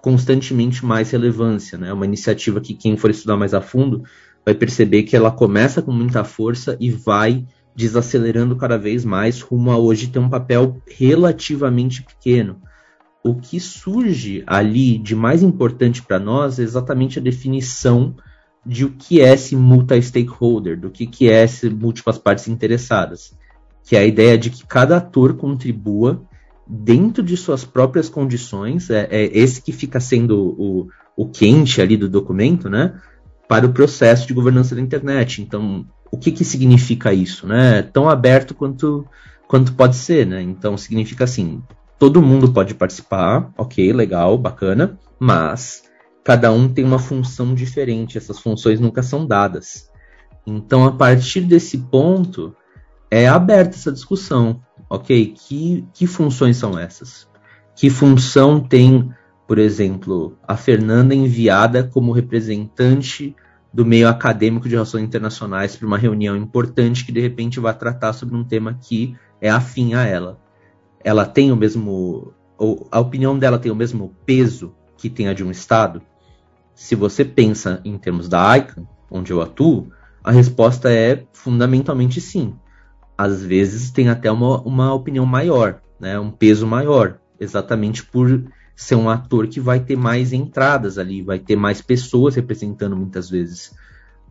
constantemente 0.00 0.84
mais 0.84 1.10
relevância. 1.10 1.76
Né? 1.76 1.92
Uma 1.92 2.06
iniciativa 2.06 2.60
que 2.60 2.74
quem 2.74 2.96
for 2.96 3.10
estudar 3.10 3.36
mais 3.36 3.52
a 3.52 3.60
fundo 3.60 4.02
vai 4.44 4.54
perceber 4.54 5.02
que 5.02 5.14
ela 5.14 5.30
começa 5.30 5.82
com 5.82 5.92
muita 5.92 6.24
força 6.24 6.76
e 6.80 6.90
vai 6.90 7.44
desacelerando 7.74 8.56
cada 8.56 8.76
vez 8.76 9.04
mais 9.04 9.40
rumo 9.40 9.70
a 9.70 9.78
hoje 9.78 10.08
ter 10.08 10.18
um 10.18 10.28
papel 10.28 10.82
relativamente 10.86 12.02
pequeno. 12.02 12.60
O 13.24 13.34
que 13.34 13.60
surge 13.60 14.42
ali 14.46 14.98
de 14.98 15.14
mais 15.14 15.42
importante 15.42 16.02
para 16.02 16.18
nós 16.18 16.58
é 16.58 16.62
exatamente 16.62 17.18
a 17.18 17.22
definição 17.22 18.14
de 18.64 18.84
o 18.84 18.90
que 18.90 19.20
é 19.20 19.32
esse 19.32 19.56
multi-stakeholder, 19.56 20.78
do 20.78 20.90
que, 20.90 21.06
que 21.06 21.30
é 21.30 21.44
esse 21.44 21.68
múltiplas 21.70 22.18
partes 22.18 22.48
interessadas 22.48 23.34
que 23.90 23.96
é 23.96 23.98
a 23.98 24.06
ideia 24.06 24.38
de 24.38 24.50
que 24.50 24.64
cada 24.64 24.98
ator 24.98 25.34
contribua 25.34 26.22
dentro 26.64 27.24
de 27.24 27.36
suas 27.36 27.64
próprias 27.64 28.08
condições, 28.08 28.88
é, 28.88 29.08
é 29.10 29.36
esse 29.36 29.60
que 29.60 29.72
fica 29.72 29.98
sendo 29.98 30.54
o, 30.56 30.88
o 31.16 31.28
quente 31.28 31.82
ali 31.82 31.96
do 31.96 32.08
documento, 32.08 32.70
né, 32.70 32.94
para 33.48 33.66
o 33.66 33.72
processo 33.72 34.28
de 34.28 34.34
governança 34.34 34.76
da 34.76 34.80
internet. 34.80 35.42
Então, 35.42 35.84
o 36.10 36.18
que, 36.18 36.32
que 36.32 36.44
significa 36.44 37.12
isso? 37.12 37.46
Né? 37.46 37.82
Tão 37.82 38.08
aberto 38.08 38.54
quanto, 38.54 39.06
quanto 39.46 39.72
pode 39.74 39.96
ser. 39.96 40.26
Né? 40.26 40.42
Então, 40.42 40.76
significa 40.76 41.24
assim: 41.24 41.62
todo 41.98 42.22
mundo 42.22 42.52
pode 42.52 42.74
participar, 42.74 43.52
ok, 43.56 43.92
legal, 43.92 44.36
bacana, 44.36 44.98
mas 45.18 45.84
cada 46.24 46.52
um 46.52 46.68
tem 46.68 46.84
uma 46.84 46.98
função 46.98 47.54
diferente, 47.54 48.18
essas 48.18 48.38
funções 48.38 48.80
nunca 48.80 49.02
são 49.02 49.26
dadas. 49.26 49.90
Então, 50.46 50.84
a 50.84 50.92
partir 50.92 51.42
desse 51.42 51.78
ponto, 51.78 52.54
é 53.10 53.28
aberta 53.28 53.76
essa 53.76 53.92
discussão, 53.92 54.60
ok? 54.88 55.34
Que, 55.36 55.86
que 55.92 56.06
funções 56.06 56.56
são 56.56 56.78
essas? 56.78 57.28
Que 57.76 57.90
função 57.90 58.60
tem, 58.60 59.10
por 59.46 59.58
exemplo, 59.58 60.38
a 60.46 60.56
Fernanda 60.56 61.14
enviada 61.14 61.84
como 61.84 62.12
representante 62.12 63.34
do 63.72 63.86
meio 63.86 64.08
acadêmico 64.08 64.68
de 64.68 64.74
relações 64.74 65.04
internacionais 65.04 65.76
para 65.76 65.86
uma 65.86 65.98
reunião 65.98 66.36
importante 66.36 67.04
que 67.04 67.12
de 67.12 67.20
repente 67.20 67.60
vai 67.60 67.76
tratar 67.76 68.12
sobre 68.12 68.36
um 68.36 68.44
tema 68.44 68.74
que 68.80 69.16
é 69.40 69.48
afim 69.48 69.94
a 69.94 70.04
ela? 70.04 70.38
Ela 71.02 71.24
tem 71.24 71.52
o 71.52 71.56
mesmo. 71.56 72.32
A 72.90 73.00
opinião 73.00 73.38
dela 73.38 73.58
tem 73.58 73.72
o 73.72 73.76
mesmo 73.76 74.14
peso 74.26 74.74
que 74.96 75.08
tem 75.08 75.28
a 75.28 75.32
de 75.32 75.42
um 75.42 75.50
Estado? 75.50 76.02
Se 76.74 76.94
você 76.94 77.24
pensa 77.24 77.80
em 77.84 77.96
termos 77.96 78.28
da 78.28 78.56
ICANN, 78.56 78.86
onde 79.10 79.32
eu 79.32 79.40
atuo, 79.40 79.90
a 80.22 80.30
resposta 80.30 80.92
é 80.92 81.24
fundamentalmente 81.32 82.20
sim 82.20 82.54
às 83.20 83.44
vezes 83.44 83.90
tem 83.90 84.08
até 84.08 84.32
uma, 84.32 84.62
uma 84.62 84.94
opinião 84.94 85.26
maior, 85.26 85.82
né, 86.00 86.18
um 86.18 86.30
peso 86.30 86.66
maior, 86.66 87.18
exatamente 87.38 88.02
por 88.02 88.50
ser 88.80 88.94
um 88.94 89.10
ator 89.10 89.46
que 89.46 89.60
vai 89.60 89.78
ter 89.78 89.94
mais 89.94 90.32
entradas 90.32 90.96
ali, 90.96 91.20
vai 91.20 91.38
ter 91.38 91.54
mais 91.54 91.82
pessoas 91.82 92.34
representando 92.34 92.96
muitas 92.96 93.28
vezes. 93.28 93.74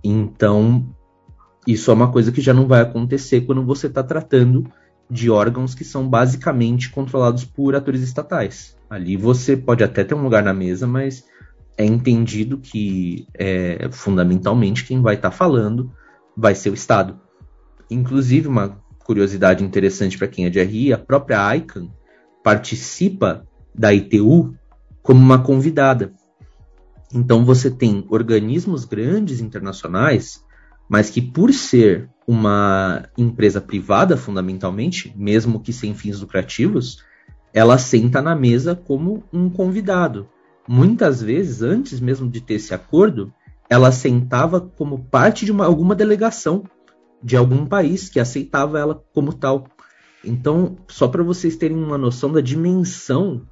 Então, 0.03 0.89
isso 1.67 1.91
é 1.91 1.93
uma 1.93 2.11
coisa 2.11 2.31
que 2.31 2.41
já 2.41 2.51
não 2.51 2.67
vai 2.67 2.81
acontecer 2.81 3.41
quando 3.41 3.63
você 3.63 3.85
está 3.85 4.01
tratando 4.01 4.65
de 5.07 5.29
órgãos 5.29 5.75
que 5.75 5.83
são 5.83 6.09
basicamente 6.09 6.89
controlados 6.89 7.45
por 7.45 7.75
atores 7.75 8.01
estatais. 8.01 8.75
Ali 8.89 9.15
você 9.15 9.55
pode 9.55 9.83
até 9.83 10.03
ter 10.03 10.15
um 10.15 10.23
lugar 10.23 10.41
na 10.41 10.53
mesa, 10.53 10.87
mas 10.87 11.25
é 11.77 11.85
entendido 11.85 12.57
que 12.57 13.27
é, 13.35 13.87
fundamentalmente 13.91 14.83
quem 14.83 14.99
vai 14.99 15.13
estar 15.13 15.29
tá 15.29 15.35
falando 15.35 15.91
vai 16.35 16.55
ser 16.55 16.71
o 16.71 16.73
Estado. 16.73 17.19
Inclusive, 17.87 18.47
uma 18.47 18.81
curiosidade 18.97 19.63
interessante 19.63 20.17
para 20.17 20.27
quem 20.27 20.47
é 20.47 20.49
de 20.49 20.59
RI, 20.59 20.91
a 20.91 20.97
própria 20.97 21.55
ICANN 21.55 21.91
participa 22.43 23.47
da 23.73 23.93
ITU 23.93 24.55
como 25.01 25.19
uma 25.19 25.41
convidada. 25.41 26.13
Então 27.13 27.43
você 27.43 27.71
tem 27.71 28.05
organismos 28.09 28.85
grandes 28.85 29.39
internacionais, 29.39 30.43
mas 30.87 31.09
que 31.09 31.21
por 31.21 31.53
ser 31.53 32.09
uma 32.27 33.09
empresa 33.17 33.59
privada 33.59 34.15
fundamentalmente, 34.15 35.13
mesmo 35.17 35.59
que 35.59 35.73
sem 35.73 35.95
fins 35.95 36.19
lucrativos, 36.19 37.03
ela 37.53 37.77
senta 37.77 38.21
na 38.21 38.35
mesa 38.35 38.75
como 38.75 39.23
um 39.33 39.49
convidado. 39.49 40.29
Muitas 40.67 41.21
vezes, 41.21 41.63
antes 41.63 41.99
mesmo 41.99 42.29
de 42.29 42.41
ter 42.41 42.55
esse 42.55 42.73
acordo, 42.73 43.33
ela 43.67 43.91
sentava 43.91 44.61
como 44.61 45.05
parte 45.05 45.45
de 45.45 45.51
uma, 45.51 45.65
alguma 45.65 45.95
delegação 45.95 46.63
de 47.23 47.35
algum 47.35 47.65
país 47.65 48.09
que 48.09 48.19
aceitava 48.19 48.79
ela 48.79 49.03
como 49.13 49.33
tal. 49.33 49.67
Então, 50.23 50.77
só 50.87 51.07
para 51.07 51.23
vocês 51.23 51.55
terem 51.55 51.77
uma 51.77 51.97
noção 51.97 52.31
da 52.31 52.41
dimensão 52.41 53.47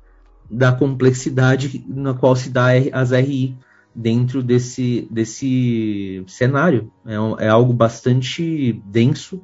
da 0.49 0.71
complexidade 0.71 1.83
na 1.87 2.13
qual 2.13 2.35
se 2.35 2.49
dá 2.49 2.67
as 2.93 3.11
RI 3.11 3.55
dentro 3.93 4.43
desse, 4.43 5.07
desse 5.09 6.23
cenário. 6.27 6.91
É, 7.05 7.45
é 7.45 7.49
algo 7.49 7.73
bastante 7.73 8.73
denso 8.85 9.41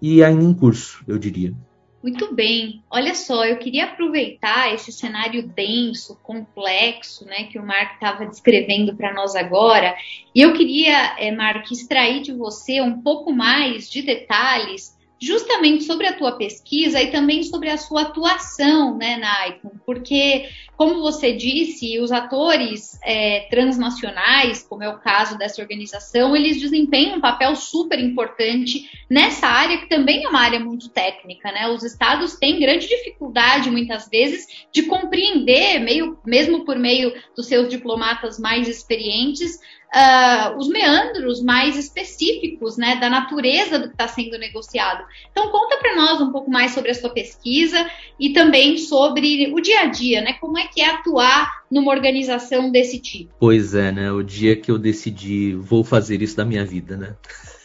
e 0.00 0.22
ainda 0.22 0.44
em 0.44 0.52
curso, 0.52 1.04
eu 1.06 1.18
diria. 1.18 1.54
Muito 2.02 2.34
bem. 2.34 2.82
Olha 2.90 3.14
só, 3.14 3.44
eu 3.44 3.58
queria 3.58 3.84
aproveitar 3.84 4.74
esse 4.74 4.90
cenário 4.90 5.46
denso, 5.46 6.18
complexo, 6.20 7.24
né, 7.24 7.44
que 7.44 7.60
o 7.60 7.64
Mark 7.64 7.94
estava 7.94 8.26
descrevendo 8.26 8.96
para 8.96 9.14
nós 9.14 9.36
agora, 9.36 9.94
e 10.34 10.40
eu 10.40 10.52
queria, 10.52 11.16
é, 11.16 11.30
Mark, 11.30 11.70
extrair 11.70 12.22
de 12.22 12.32
você 12.32 12.80
um 12.80 13.00
pouco 13.00 13.32
mais 13.32 13.88
de 13.88 14.02
detalhes 14.02 14.98
justamente 15.22 15.84
sobre 15.84 16.08
a 16.08 16.14
tua 16.14 16.32
pesquisa 16.32 17.00
e 17.00 17.12
também 17.12 17.44
sobre 17.44 17.70
a 17.70 17.76
sua 17.76 18.02
atuação 18.02 18.98
né, 18.98 19.16
na 19.18 19.46
ICON, 19.46 19.70
porque, 19.86 20.48
como 20.76 21.00
você 21.00 21.32
disse, 21.32 22.00
os 22.00 22.10
atores 22.10 22.98
é, 23.04 23.46
transnacionais, 23.48 24.66
como 24.68 24.82
é 24.82 24.88
o 24.88 24.98
caso 24.98 25.38
dessa 25.38 25.62
organização, 25.62 26.34
eles 26.34 26.60
desempenham 26.60 27.18
um 27.18 27.20
papel 27.20 27.54
super 27.54 28.00
importante 28.00 28.90
nessa 29.08 29.46
área, 29.46 29.78
que 29.78 29.88
também 29.88 30.24
é 30.24 30.28
uma 30.28 30.40
área 30.40 30.58
muito 30.58 30.88
técnica. 30.88 31.52
Né? 31.52 31.68
Os 31.68 31.84
estados 31.84 32.34
têm 32.34 32.58
grande 32.58 32.88
dificuldade, 32.88 33.70
muitas 33.70 34.08
vezes, 34.08 34.66
de 34.72 34.82
compreender, 34.82 35.78
meio, 35.78 36.18
mesmo 36.26 36.64
por 36.64 36.76
meio 36.76 37.14
dos 37.36 37.46
seus 37.46 37.68
diplomatas 37.68 38.40
mais 38.40 38.66
experientes, 38.66 39.60
uh, 39.92 40.56
os 40.56 40.68
meandros 40.68 41.42
mais 41.42 41.76
específicos 41.76 42.76
né, 42.76 42.96
da 42.96 43.10
natureza 43.10 43.78
do 43.78 43.88
que 43.88 43.94
está 43.94 44.08
sendo 44.08 44.38
negociado. 44.38 45.04
Então, 45.30 45.50
conta 45.50 45.76
para 45.76 45.94
nós 45.94 46.20
um 46.20 46.32
pouco 46.32 46.50
mais 46.50 46.72
sobre 46.72 46.90
a 46.90 46.94
sua 46.94 47.10
pesquisa 47.10 47.86
e 48.18 48.30
também 48.30 48.78
sobre 48.78 49.52
o 49.52 49.60
dia 49.60 49.80
a 49.80 49.86
dia, 49.86 50.22
né? 50.22 50.32
Como 50.34 50.58
é 50.58 50.66
que 50.66 50.80
é 50.80 50.90
atuar 50.90 51.62
numa 51.70 51.90
organização 51.90 52.70
desse 52.70 52.98
tipo? 52.98 53.32
Pois 53.38 53.74
é, 53.74 53.92
né? 53.92 54.10
O 54.10 54.22
dia 54.22 54.56
que 54.56 54.70
eu 54.70 54.78
decidi 54.78 55.54
vou 55.54 55.84
fazer 55.84 56.22
isso 56.22 56.36
da 56.36 56.44
minha 56.44 56.64
vida, 56.64 56.96
né? 56.96 57.14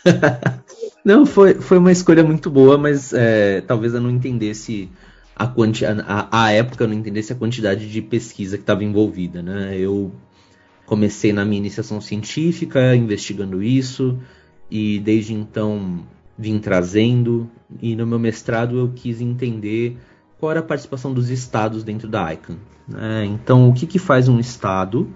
não, 1.03 1.25
foi, 1.25 1.55
foi 1.55 1.77
uma 1.77 1.91
escolha 1.91 2.24
muito 2.24 2.50
boa, 2.50 2.77
mas 2.77 3.13
é, 3.13 3.62
talvez 3.62 3.93
eu 3.93 4.01
não 4.01 4.10
entendesse 4.10 4.89
a, 5.36 5.46
a, 6.07 6.46
a 6.46 6.51
época 6.51 6.84
eu 6.84 6.88
não 6.88 6.96
entendesse 6.96 7.31
a 7.31 7.36
quantidade 7.36 7.89
de 7.89 8.01
pesquisa 8.01 8.57
que 8.57 8.63
estava 8.63 8.84
envolvida, 8.84 9.41
né? 9.41 9.77
Eu 9.77 10.12
comecei 10.88 11.34
na 11.34 11.46
minha 11.46 11.60
iniciação 11.60 12.01
científica 12.01 12.96
investigando 12.96 13.62
isso 13.62 14.17
e 14.72 15.00
desde 15.00 15.34
então 15.34 16.03
vim 16.39 16.58
trazendo 16.58 17.50
e 17.82 17.96
no 17.96 18.08
meu 18.08 18.17
mestrado 18.17 18.79
eu 18.79 18.91
quis 18.96 19.22
entender 19.22 19.98
qual 20.39 20.51
era 20.51 20.62
a 20.62 20.63
participação 20.63 21.13
dos 21.13 21.29
estados 21.29 21.84
dentro 21.84 22.08
da 22.08 22.34
ICANN. 22.34 22.58
Né? 22.88 23.25
Então, 23.25 23.70
o 23.70 23.74
que, 23.74 23.86
que 23.86 24.00
faz 24.00 24.29
um 24.29 24.39
estado 24.39 25.10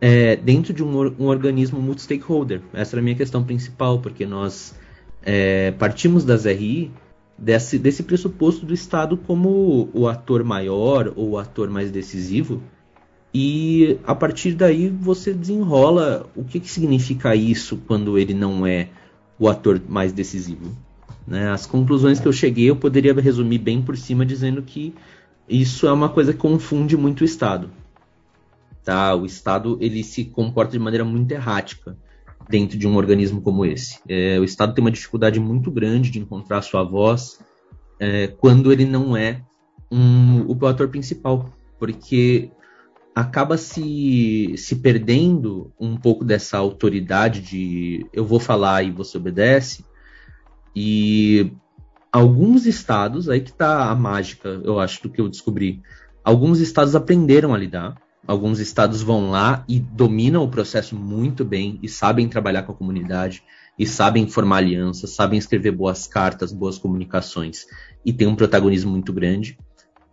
é, 0.00 0.36
dentro 0.36 0.72
de 0.72 0.82
um, 0.82 0.90
um 1.18 1.26
organismo 1.26 1.80
multi-stakeholder? 1.80 2.60
Essa 2.72 2.96
era 2.96 3.00
a 3.00 3.04
minha 3.04 3.16
questão 3.16 3.44
principal, 3.44 4.00
porque 4.00 4.26
nós 4.26 4.74
é, 5.22 5.70
partimos 5.72 6.24
das 6.24 6.44
RI 6.44 6.90
desse, 7.38 7.78
desse 7.78 8.02
pressuposto 8.02 8.66
do 8.66 8.74
estado 8.74 9.16
como 9.16 9.88
o 9.92 10.08
ator 10.08 10.42
maior 10.42 11.12
ou 11.14 11.30
o 11.30 11.38
ator 11.38 11.68
mais 11.70 11.90
decisivo 11.90 12.60
e 13.34 13.98
a 14.06 14.14
partir 14.14 14.52
daí 14.52 14.88
você 14.88 15.34
desenrola 15.34 16.30
o 16.36 16.44
que, 16.44 16.60
que 16.60 16.70
significa 16.70 17.34
isso 17.34 17.76
quando 17.84 18.16
ele 18.16 18.32
não 18.32 18.64
é 18.64 18.88
o 19.36 19.48
ator 19.48 19.82
mais 19.88 20.12
decisivo. 20.12 20.70
Né? 21.26 21.50
As 21.50 21.66
conclusões 21.66 22.20
que 22.20 22.28
eu 22.28 22.32
cheguei 22.32 22.70
eu 22.70 22.76
poderia 22.76 23.12
resumir 23.12 23.58
bem 23.58 23.82
por 23.82 23.96
cima 23.96 24.24
dizendo 24.24 24.62
que 24.62 24.94
isso 25.48 25.84
é 25.88 25.92
uma 25.92 26.08
coisa 26.08 26.32
que 26.32 26.38
confunde 26.38 26.96
muito 26.96 27.22
o 27.22 27.24
Estado. 27.24 27.70
Tá? 28.84 29.12
O 29.16 29.26
Estado 29.26 29.76
ele 29.80 30.04
se 30.04 30.26
comporta 30.26 30.70
de 30.70 30.78
maneira 30.78 31.04
muito 31.04 31.32
errática 31.32 31.98
dentro 32.48 32.78
de 32.78 32.86
um 32.86 32.94
organismo 32.94 33.40
como 33.40 33.64
esse. 33.64 33.98
É, 34.08 34.38
o 34.38 34.44
Estado 34.44 34.74
tem 34.74 34.84
uma 34.84 34.92
dificuldade 34.92 35.40
muito 35.40 35.72
grande 35.72 36.08
de 36.08 36.20
encontrar 36.20 36.62
sua 36.62 36.84
voz 36.84 37.40
é, 37.98 38.28
quando 38.28 38.70
ele 38.70 38.84
não 38.84 39.16
é 39.16 39.42
um, 39.90 40.46
o 40.46 40.66
ator 40.66 40.88
principal, 40.88 41.52
porque 41.80 42.50
acaba 43.14 43.56
se, 43.56 44.54
se 44.56 44.76
perdendo 44.76 45.72
um 45.78 45.96
pouco 45.96 46.24
dessa 46.24 46.58
autoridade 46.58 47.40
de 47.40 48.06
eu 48.12 48.24
vou 48.24 48.40
falar 48.40 48.82
e 48.82 48.90
você 48.90 49.16
obedece. 49.16 49.84
E 50.74 51.52
alguns 52.10 52.66
estados, 52.66 53.28
aí 53.28 53.40
que 53.40 53.50
está 53.50 53.88
a 53.88 53.94
mágica, 53.94 54.60
eu 54.64 54.80
acho, 54.80 55.02
do 55.02 55.10
que 55.10 55.20
eu 55.20 55.28
descobri. 55.28 55.80
Alguns 56.24 56.58
estados 56.58 56.96
aprenderam 56.96 57.54
a 57.54 57.58
lidar, 57.58 57.94
alguns 58.26 58.58
estados 58.58 59.02
vão 59.02 59.30
lá 59.30 59.64
e 59.68 59.78
dominam 59.78 60.42
o 60.42 60.48
processo 60.48 60.96
muito 60.96 61.44
bem 61.44 61.78
e 61.82 61.88
sabem 61.88 62.28
trabalhar 62.28 62.62
com 62.62 62.72
a 62.72 62.76
comunidade 62.76 63.44
e 63.78 63.86
sabem 63.86 64.26
formar 64.28 64.58
alianças, 64.58 65.10
sabem 65.10 65.38
escrever 65.38 65.72
boas 65.72 66.06
cartas, 66.06 66.52
boas 66.52 66.78
comunicações 66.78 67.66
e 68.04 68.12
tem 68.12 68.26
um 68.26 68.36
protagonismo 68.36 68.90
muito 68.90 69.12
grande. 69.12 69.58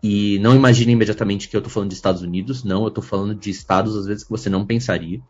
E 0.03 0.39
não 0.39 0.55
imagine 0.55 0.93
imediatamente 0.93 1.47
que 1.47 1.55
eu 1.55 1.59
estou 1.59 1.71
falando 1.71 1.89
de 1.89 1.95
Estados 1.95 2.21
Unidos, 2.21 2.63
não, 2.63 2.81
eu 2.83 2.87
estou 2.87 3.03
falando 3.03 3.35
de 3.35 3.51
estados 3.51 3.95
às 3.95 4.05
vezes 4.07 4.23
que 4.23 4.29
você 4.31 4.49
não 4.49 4.65
pensaria. 4.65 5.21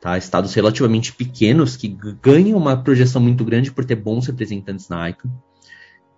Tá? 0.00 0.16
Estados 0.16 0.54
relativamente 0.54 1.12
pequenos 1.12 1.76
que 1.76 1.88
ganham 2.22 2.58
uma 2.58 2.76
projeção 2.76 3.20
muito 3.20 3.44
grande 3.44 3.70
por 3.70 3.84
ter 3.84 3.96
bons 3.96 4.26
representantes 4.26 4.88
na 4.88 5.10
ICANN. 5.10 5.30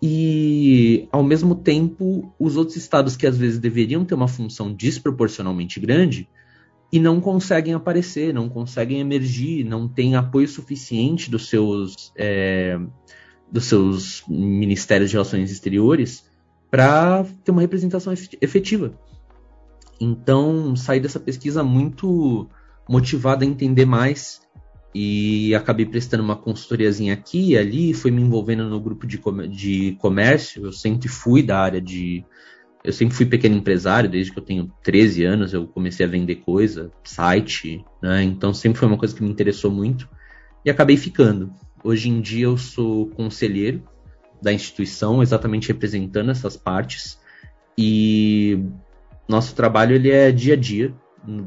E, 0.01 1.09
ao 1.11 1.25
mesmo 1.25 1.57
tempo, 1.57 2.33
os 2.39 2.57
outros 2.57 2.77
estados 2.77 3.17
que 3.17 3.27
às 3.27 3.37
vezes 3.37 3.59
deveriam 3.59 4.05
ter 4.05 4.15
uma 4.15 4.29
função 4.29 4.73
desproporcionalmente 4.73 5.81
grande 5.81 6.29
e 6.93 7.01
não 7.01 7.21
conseguem 7.21 7.75
aparecer, 7.75 8.33
não 8.33 8.49
conseguem 8.49 9.01
emergir, 9.01 9.65
não 9.65 9.89
têm 9.89 10.15
apoio 10.15 10.47
suficiente 10.47 11.29
dos 11.29 11.49
seus, 11.49 12.13
é, 12.17 12.79
dos 13.51 13.65
seus 13.65 14.23
ministérios 14.29 15.11
de 15.11 15.17
relações 15.17 15.51
exteriores 15.51 16.28
para 16.71 17.25
ter 17.45 17.51
uma 17.51 17.61
representação 17.61 18.13
efetiva. 18.41 18.93
Então, 20.01 20.77
saí 20.77 21.01
dessa 21.01 21.19
pesquisa 21.19 21.63
muito 21.63 22.49
motivado 22.89 23.45
a 23.45 23.47
entender 23.47 23.85
mais 23.85 24.41
e 24.95 25.55
acabei 25.55 25.85
prestando 25.85 26.23
uma 26.23 26.37
consultoriazinha 26.37 27.13
aqui 27.13 27.51
e 27.51 27.59
ali, 27.59 27.93
fui 27.93 28.11
me 28.11 28.23
envolvendo 28.23 28.65
no 28.69 28.81
grupo 28.81 29.07
de, 29.07 29.21
de 29.51 29.97
comércio. 30.01 30.65
Eu 30.65 30.73
sempre 30.73 31.09
fui 31.09 31.43
da 31.43 31.59
área 31.59 31.81
de. 31.81 32.25
Eu 32.85 32.93
sempre 32.93 33.15
fui 33.15 33.27
pequeno 33.27 33.57
empresário, 33.57 34.09
desde 34.09 34.33
que 34.33 34.39
eu 34.39 34.43
tenho 34.43 34.73
13 34.83 35.25
anos 35.25 35.53
eu 35.53 35.67
comecei 35.67 36.07
a 36.07 36.09
vender 36.09 36.37
coisa, 36.37 36.91
site, 37.05 37.85
né? 38.01 38.23
Então 38.23 38.55
sempre 38.55 38.79
foi 38.79 38.89
uma 38.89 38.97
coisa 38.97 39.15
que 39.15 39.23
me 39.23 39.29
interessou 39.29 39.71
muito 39.71 40.09
e 40.65 40.71
acabei 40.71 40.97
ficando. 40.97 41.53
Hoje 41.83 42.09
em 42.09 42.21
dia 42.21 42.45
eu 42.45 42.57
sou 42.57 43.09
conselheiro 43.11 43.83
da 44.41 44.53
instituição, 44.53 45.23
exatamente 45.23 45.69
representando 45.69 46.31
essas 46.31 46.57
partes. 46.57 47.19
E 47.77 48.63
nosso 49.29 49.55
trabalho 49.55 49.95
ele 49.95 50.11
é 50.11 50.33
dia 50.33 50.55
a 50.55 50.57
dia. 50.57 50.95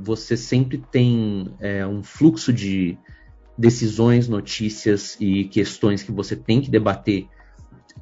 Você 0.04 0.38
sempre 0.38 0.78
tem 0.92 1.54
é, 1.60 1.86
um 1.86 2.04
fluxo 2.04 2.54
de 2.54 2.98
decisões, 3.58 4.28
notícias 4.28 5.18
e 5.20 5.46
questões 5.46 6.04
que 6.04 6.12
você 6.12 6.36
tem 6.36 6.62
que 6.62 6.70
debater 6.70 7.28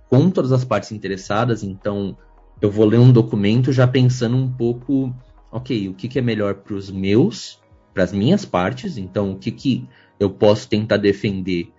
com 0.09 0.29
todas 0.29 0.51
as 0.51 0.65
partes 0.65 0.91
interessadas. 0.91 1.63
Então, 1.63 2.17
eu 2.61 2.69
vou 2.69 2.85
ler 2.85 2.99
um 2.99 3.11
documento 3.11 3.71
já 3.71 3.87
pensando 3.87 4.35
um 4.35 4.51
pouco, 4.51 5.15
ok, 5.51 5.89
o 5.89 5.93
que, 5.93 6.07
que 6.07 6.19
é 6.19 6.21
melhor 6.21 6.55
para 6.55 6.73
os 6.73 6.89
meus, 6.91 7.59
para 7.93 8.03
as 8.03 8.11
minhas 8.11 8.45
partes. 8.45 8.97
Então, 8.97 9.31
o 9.31 9.37
que, 9.37 9.51
que 9.51 9.87
eu 10.19 10.29
posso 10.29 10.67
tentar 10.67 10.97
defender 10.97 11.71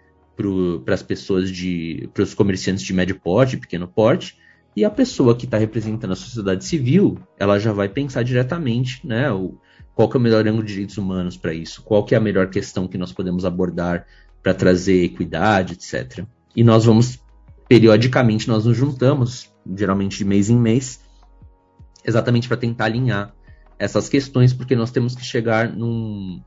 para 0.85 0.95
as 0.95 1.03
pessoas 1.03 1.51
de. 1.51 2.09
para 2.13 2.23
os 2.23 2.35
comerciantes 2.35 2.85
de 2.85 2.93
médio 2.93 3.19
porte, 3.19 3.57
pequeno 3.57 3.89
porte, 3.89 4.37
e 4.77 4.85
a 4.85 4.91
pessoa 4.91 5.37
que 5.37 5.45
está 5.45 5.59
representando 5.59 6.13
a 6.13 6.17
sociedade 6.17 6.65
civil, 6.65 7.19
ela 7.39 7.59
já 7.59 7.73
vai 7.73 7.89
pensar 7.89 8.23
diretamente, 8.23 9.07
né? 9.07 9.31
O, 9.33 9.59
qual 9.95 10.09
que 10.09 10.17
é 10.17 10.21
o 10.21 10.23
melhor 10.23 10.47
ângulo 10.47 10.63
de 10.63 10.73
direitos 10.73 10.97
humanos 10.97 11.37
para 11.37 11.53
isso? 11.53 11.83
Qual 11.83 12.05
que 12.05 12.15
é 12.15 12.19
a 12.19 12.21
melhor 12.21 12.49
questão 12.49 12.89
que 12.89 12.97
nós 12.97 13.13
podemos 13.13 13.45
abordar 13.45 14.07
para 14.43 14.55
trazer 14.55 15.05
equidade, 15.05 15.75
etc. 15.75 16.25
E 16.55 16.65
nós 16.65 16.85
vamos, 16.85 17.19
periodicamente, 17.69 18.49
nós 18.49 18.65
nos 18.65 18.77
juntamos, 18.77 19.51
geralmente 19.77 20.19
de 20.19 20.25
mês 20.25 20.49
em 20.49 20.57
mês, 20.57 21.01
exatamente 22.05 22.49
para 22.49 22.57
tentar 22.57 22.87
alinhar 22.87 23.35
essas 23.79 24.09
questões, 24.09 24.53
porque 24.53 24.77
nós 24.77 24.91
temos 24.91 25.15
que 25.15 25.25
chegar 25.25 25.71
num, 25.71 26.43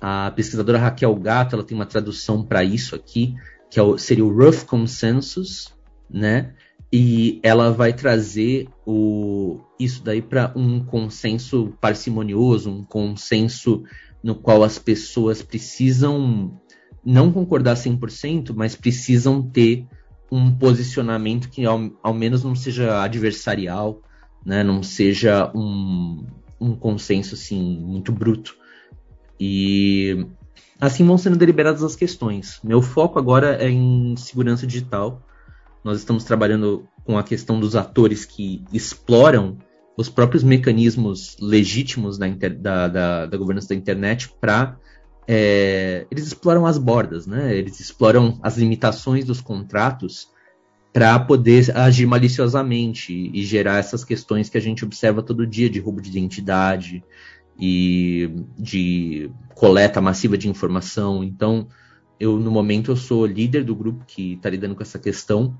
a 0.00 0.30
pesquisadora 0.30 0.78
Raquel 0.78 1.14
Gato 1.16 1.54
ela 1.54 1.64
tem 1.64 1.76
uma 1.76 1.86
tradução 1.86 2.42
para 2.42 2.64
isso 2.64 2.94
aqui, 2.94 3.34
que 3.68 3.78
é 3.78 3.82
o, 3.82 3.98
seria 3.98 4.24
o 4.24 4.34
Rough 4.34 4.64
Consensus, 4.66 5.74
né? 6.08 6.54
E 6.92 7.38
ela 7.42 7.70
vai 7.70 7.92
trazer 7.92 8.68
o, 8.84 9.60
isso 9.78 10.02
daí 10.02 10.20
para 10.20 10.52
um 10.56 10.84
consenso 10.84 11.72
parcimonioso, 11.80 12.70
um 12.70 12.82
consenso 12.82 13.84
no 14.22 14.34
qual 14.34 14.64
as 14.64 14.78
pessoas 14.78 15.40
precisam 15.40 16.60
não 17.04 17.32
concordar 17.32 17.76
100%, 17.76 18.52
mas 18.54 18.74
precisam 18.74 19.40
ter 19.42 19.86
um 20.30 20.52
posicionamento 20.52 21.48
que 21.48 21.64
ao, 21.64 21.90
ao 22.02 22.14
menos 22.14 22.44
não 22.44 22.54
seja 22.54 23.02
adversarial, 23.02 24.02
né? 24.44 24.62
não 24.62 24.82
seja 24.82 25.50
um, 25.54 26.26
um 26.60 26.74
consenso 26.74 27.34
assim 27.34 27.78
muito 27.80 28.12
bruto. 28.12 28.59
E 29.40 30.26
assim 30.78 31.04
vão 31.06 31.16
sendo 31.16 31.36
deliberadas 31.36 31.82
as 31.82 31.96
questões. 31.96 32.60
Meu 32.62 32.82
foco 32.82 33.18
agora 33.18 33.56
é 33.56 33.70
em 33.70 34.14
segurança 34.16 34.66
digital. 34.66 35.22
Nós 35.82 35.98
estamos 35.98 36.24
trabalhando 36.24 36.86
com 37.04 37.16
a 37.16 37.22
questão 37.22 37.58
dos 37.58 37.74
atores 37.74 38.26
que 38.26 38.62
exploram 38.70 39.56
os 39.96 40.10
próprios 40.10 40.42
mecanismos 40.42 41.36
legítimos 41.40 42.18
da, 42.18 42.26
da, 42.28 42.88
da, 42.88 43.26
da 43.26 43.36
governança 43.36 43.68
da 43.68 43.74
internet 43.74 44.30
para. 44.40 44.76
É, 45.26 46.06
eles 46.10 46.26
exploram 46.26 46.66
as 46.66 46.76
bordas, 46.76 47.26
né? 47.26 47.54
eles 47.56 47.78
exploram 47.80 48.38
as 48.42 48.58
limitações 48.58 49.24
dos 49.24 49.40
contratos 49.40 50.28
para 50.92 51.18
poder 51.20 51.76
agir 51.76 52.06
maliciosamente 52.06 53.30
e 53.32 53.44
gerar 53.44 53.78
essas 53.78 54.04
questões 54.04 54.48
que 54.48 54.58
a 54.58 54.60
gente 54.60 54.84
observa 54.84 55.22
todo 55.22 55.46
dia 55.46 55.70
de 55.70 55.78
roubo 55.78 56.00
de 56.00 56.10
identidade, 56.10 57.04
e 57.60 58.30
de 58.58 59.30
coleta 59.54 60.00
massiva 60.00 60.38
de 60.38 60.48
informação. 60.48 61.22
Então, 61.22 61.68
eu 62.18 62.38
no 62.38 62.50
momento 62.50 62.90
eu 62.90 62.96
sou 62.96 63.26
líder 63.26 63.62
do 63.64 63.74
grupo 63.74 64.04
que 64.06 64.32
está 64.32 64.48
lidando 64.48 64.74
com 64.74 64.82
essa 64.82 64.98
questão. 64.98 65.56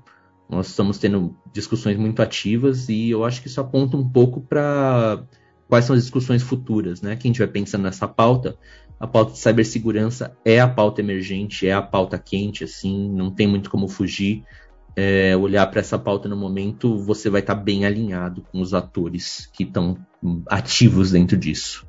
Nós 0.49 0.67
estamos 0.67 0.97
tendo 0.97 1.35
discussões 1.53 1.97
muito 1.97 2.21
ativas 2.21 2.89
e 2.89 3.09
eu 3.09 3.23
acho 3.23 3.41
que 3.41 3.47
isso 3.47 3.61
aponta 3.61 3.95
um 3.95 4.07
pouco 4.07 4.41
para 4.41 5.23
quais 5.67 5.85
são 5.85 5.95
as 5.95 6.01
discussões 6.01 6.43
futuras, 6.43 7.01
né? 7.01 7.15
Quem 7.15 7.31
estiver 7.31 7.47
pensando 7.47 7.83
nessa 7.83 8.07
pauta, 8.07 8.57
a 8.99 9.07
pauta 9.07 9.31
de 9.31 9.39
cibersegurança 9.39 10.35
é 10.43 10.59
a 10.59 10.67
pauta 10.67 10.99
emergente, 10.99 11.65
é 11.65 11.71
a 11.71 11.81
pauta 11.81 12.19
quente, 12.19 12.63
assim, 12.63 13.09
não 13.09 13.31
tem 13.31 13.47
muito 13.47 13.69
como 13.69 13.87
fugir. 13.87 14.43
É, 14.93 15.37
olhar 15.37 15.65
para 15.67 15.79
essa 15.79 15.97
pauta 15.97 16.27
no 16.27 16.35
momento, 16.35 16.97
você 16.97 17.29
vai 17.29 17.39
estar 17.39 17.55
tá 17.55 17.61
bem 17.61 17.85
alinhado 17.85 18.41
com 18.51 18.59
os 18.59 18.73
atores 18.73 19.49
que 19.53 19.63
estão 19.63 19.97
ativos 20.49 21.11
dentro 21.11 21.37
disso. 21.37 21.87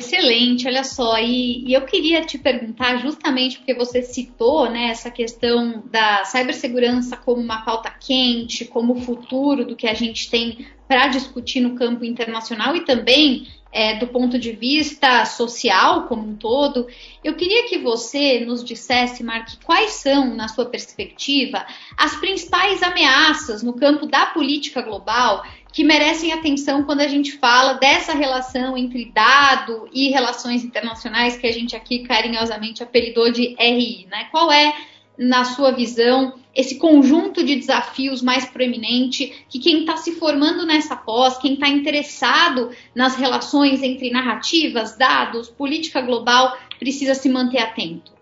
Excelente, 0.00 0.66
olha 0.66 0.82
só, 0.82 1.18
e, 1.18 1.62
e, 1.66 1.74
eu 1.74 1.82
queria 1.82 2.24
te 2.24 2.38
perguntar, 2.38 2.96
justamente 3.02 3.58
porque 3.58 3.74
você 3.74 4.00
citou 4.00 4.70
né, 4.70 4.88
essa 4.88 5.10
questão 5.10 5.82
da 5.90 6.24
cibersegurança 6.24 7.18
como 7.18 7.42
uma 7.42 7.62
pauta 7.66 7.90
quente, 7.90 8.64
como 8.64 8.94
o 8.94 9.00
futuro 9.02 9.62
do 9.62 9.76
que 9.76 9.86
a 9.86 9.92
gente 9.92 10.30
tem 10.30 10.66
para 10.88 11.08
discutir 11.08 11.60
no 11.60 11.74
campo 11.74 12.02
internacional 12.02 12.74
e 12.74 12.80
também 12.80 13.46
é, 13.72 13.96
do 13.96 14.06
ponto 14.06 14.38
de 14.38 14.52
vista 14.52 15.24
social 15.24 16.04
como 16.08 16.28
um 16.28 16.34
todo. 16.34 16.86
Eu 17.22 17.34
queria 17.34 17.68
que 17.68 17.78
você 17.78 18.40
nos 18.40 18.64
dissesse, 18.64 19.22
Mark, 19.22 19.48
quais 19.64 19.92
são, 19.92 20.34
na 20.34 20.48
sua 20.48 20.66
perspectiva, 20.66 21.64
as 21.96 22.16
principais 22.16 22.82
ameaças 22.82 23.62
no 23.62 23.74
campo 23.74 24.06
da 24.06 24.26
política 24.26 24.82
global 24.82 25.44
que 25.72 25.84
merecem 25.84 26.32
atenção 26.32 26.82
quando 26.82 27.00
a 27.00 27.08
gente 27.08 27.38
fala 27.38 27.74
dessa 27.74 28.12
relação 28.12 28.76
entre 28.76 29.10
dado 29.12 29.88
e 29.92 30.10
relações 30.10 30.64
internacionais 30.64 31.36
que 31.36 31.46
a 31.46 31.52
gente 31.52 31.76
aqui 31.76 32.00
carinhosamente 32.00 32.82
apelidou 32.82 33.30
de 33.30 33.54
RI, 33.58 34.06
né? 34.10 34.26
Qual 34.30 34.50
é, 34.50 34.74
na 35.16 35.44
sua 35.44 35.70
visão, 35.70 36.34
esse 36.54 36.76
conjunto 36.76 37.44
de 37.44 37.54
desafios 37.56 38.20
mais 38.20 38.46
proeminente 38.46 39.44
que 39.48 39.58
quem 39.58 39.80
está 39.80 39.96
se 39.96 40.12
formando 40.12 40.66
nessa 40.66 40.96
pós, 40.96 41.38
quem 41.38 41.54
está 41.54 41.68
interessado 41.68 42.70
nas 42.94 43.16
relações 43.16 43.82
entre 43.82 44.10
narrativas, 44.10 44.96
dados, 44.96 45.48
política 45.48 46.00
global, 46.00 46.56
precisa 46.78 47.14
se 47.14 47.28
manter 47.28 47.58
atento? 47.58 48.12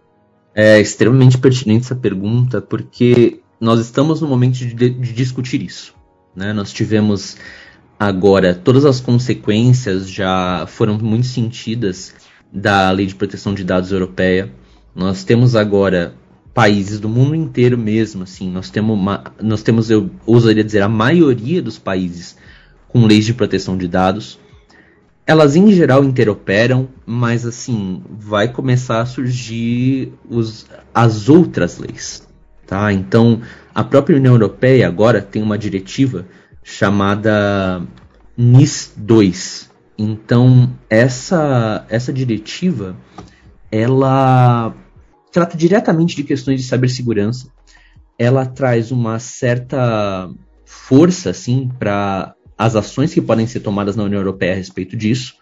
É 0.54 0.80
extremamente 0.80 1.38
pertinente 1.38 1.84
essa 1.84 1.96
pergunta, 1.96 2.60
porque 2.60 3.40
nós 3.60 3.80
estamos 3.80 4.20
no 4.20 4.28
momento 4.28 4.54
de, 4.54 4.74
de 4.74 5.12
discutir 5.12 5.62
isso. 5.62 5.97
Né? 6.38 6.52
Nós 6.52 6.72
tivemos 6.72 7.36
agora 7.98 8.54
todas 8.54 8.84
as 8.84 9.00
consequências 9.00 10.08
já 10.08 10.64
foram 10.68 10.96
muito 10.96 11.26
sentidas 11.26 12.14
da 12.52 12.88
Lei 12.92 13.06
de 13.06 13.16
Proteção 13.16 13.52
de 13.52 13.64
Dados 13.64 13.90
Europeia. 13.90 14.52
Nós 14.94 15.24
temos 15.24 15.56
agora 15.56 16.14
países 16.54 17.00
do 17.00 17.08
mundo 17.08 17.34
inteiro 17.34 17.76
mesmo, 17.76 18.22
assim, 18.22 18.50
nós 18.50 18.70
temos, 18.70 18.96
uma, 18.96 19.24
nós 19.40 19.62
temos, 19.62 19.90
eu 19.90 20.10
ousaria 20.24 20.64
dizer, 20.64 20.82
a 20.82 20.88
maioria 20.88 21.60
dos 21.60 21.78
países 21.78 22.36
com 22.88 23.04
leis 23.04 23.26
de 23.26 23.34
proteção 23.34 23.76
de 23.76 23.88
dados. 23.88 24.38
Elas 25.26 25.56
em 25.56 25.70
geral 25.72 26.04
interoperam, 26.04 26.88
mas 27.04 27.44
assim, 27.44 28.02
vai 28.08 28.48
começar 28.50 29.00
a 29.00 29.06
surgir 29.06 30.12
os, 30.28 30.66
as 30.94 31.28
outras 31.28 31.78
leis. 31.78 32.27
Tá? 32.68 32.92
Então, 32.92 33.40
a 33.74 33.82
própria 33.82 34.18
União 34.18 34.34
Europeia 34.34 34.86
agora 34.86 35.22
tem 35.22 35.42
uma 35.42 35.56
diretiva 35.56 36.26
chamada 36.62 37.82
NIS 38.36 38.92
2. 38.94 39.70
Então, 39.96 40.70
essa, 40.90 41.86
essa 41.88 42.12
diretiva, 42.12 42.94
ela 43.72 44.74
trata 45.32 45.56
diretamente 45.56 46.14
de 46.14 46.24
questões 46.24 46.60
de 46.60 46.68
cibersegurança. 46.68 47.50
Ela 48.18 48.44
traz 48.44 48.92
uma 48.92 49.18
certa 49.18 50.28
força, 50.66 51.30
assim, 51.30 51.70
para 51.78 52.34
as 52.58 52.76
ações 52.76 53.14
que 53.14 53.22
podem 53.22 53.46
ser 53.46 53.60
tomadas 53.60 53.96
na 53.96 54.04
União 54.04 54.20
Europeia 54.20 54.52
a 54.52 54.56
respeito 54.56 54.94
disso. 54.94 55.36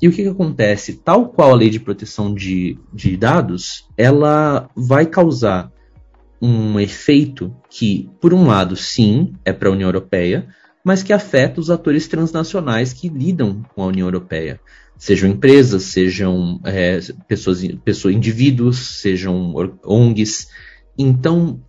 E 0.00 0.06
o 0.06 0.12
que, 0.12 0.22
que 0.22 0.28
acontece? 0.28 0.92
Tal 0.94 1.28
qual 1.28 1.50
a 1.50 1.56
lei 1.56 1.70
de 1.70 1.80
proteção 1.80 2.32
de, 2.32 2.78
de 2.94 3.16
dados, 3.16 3.88
ela 3.96 4.70
vai 4.76 5.06
causar 5.06 5.71
um 6.42 6.80
efeito 6.80 7.54
que, 7.70 8.10
por 8.20 8.34
um 8.34 8.48
lado, 8.48 8.74
sim, 8.74 9.32
é 9.44 9.52
para 9.52 9.68
a 9.68 9.72
União 9.72 9.88
Europeia, 9.88 10.48
mas 10.84 11.00
que 11.00 11.12
afeta 11.12 11.60
os 11.60 11.70
atores 11.70 12.08
transnacionais 12.08 12.92
que 12.92 13.08
lidam 13.08 13.62
com 13.72 13.84
a 13.84 13.86
União 13.86 14.08
Europeia. 14.08 14.60
Sejam 14.98 15.30
empresas, 15.30 15.84
sejam 15.84 16.60
é, 16.64 16.98
pessoas, 17.28 17.62
pessoas, 17.84 18.14
indivíduos, 18.14 19.00
sejam 19.00 19.54
ONGs. 19.84 20.48
Então, 20.98 21.60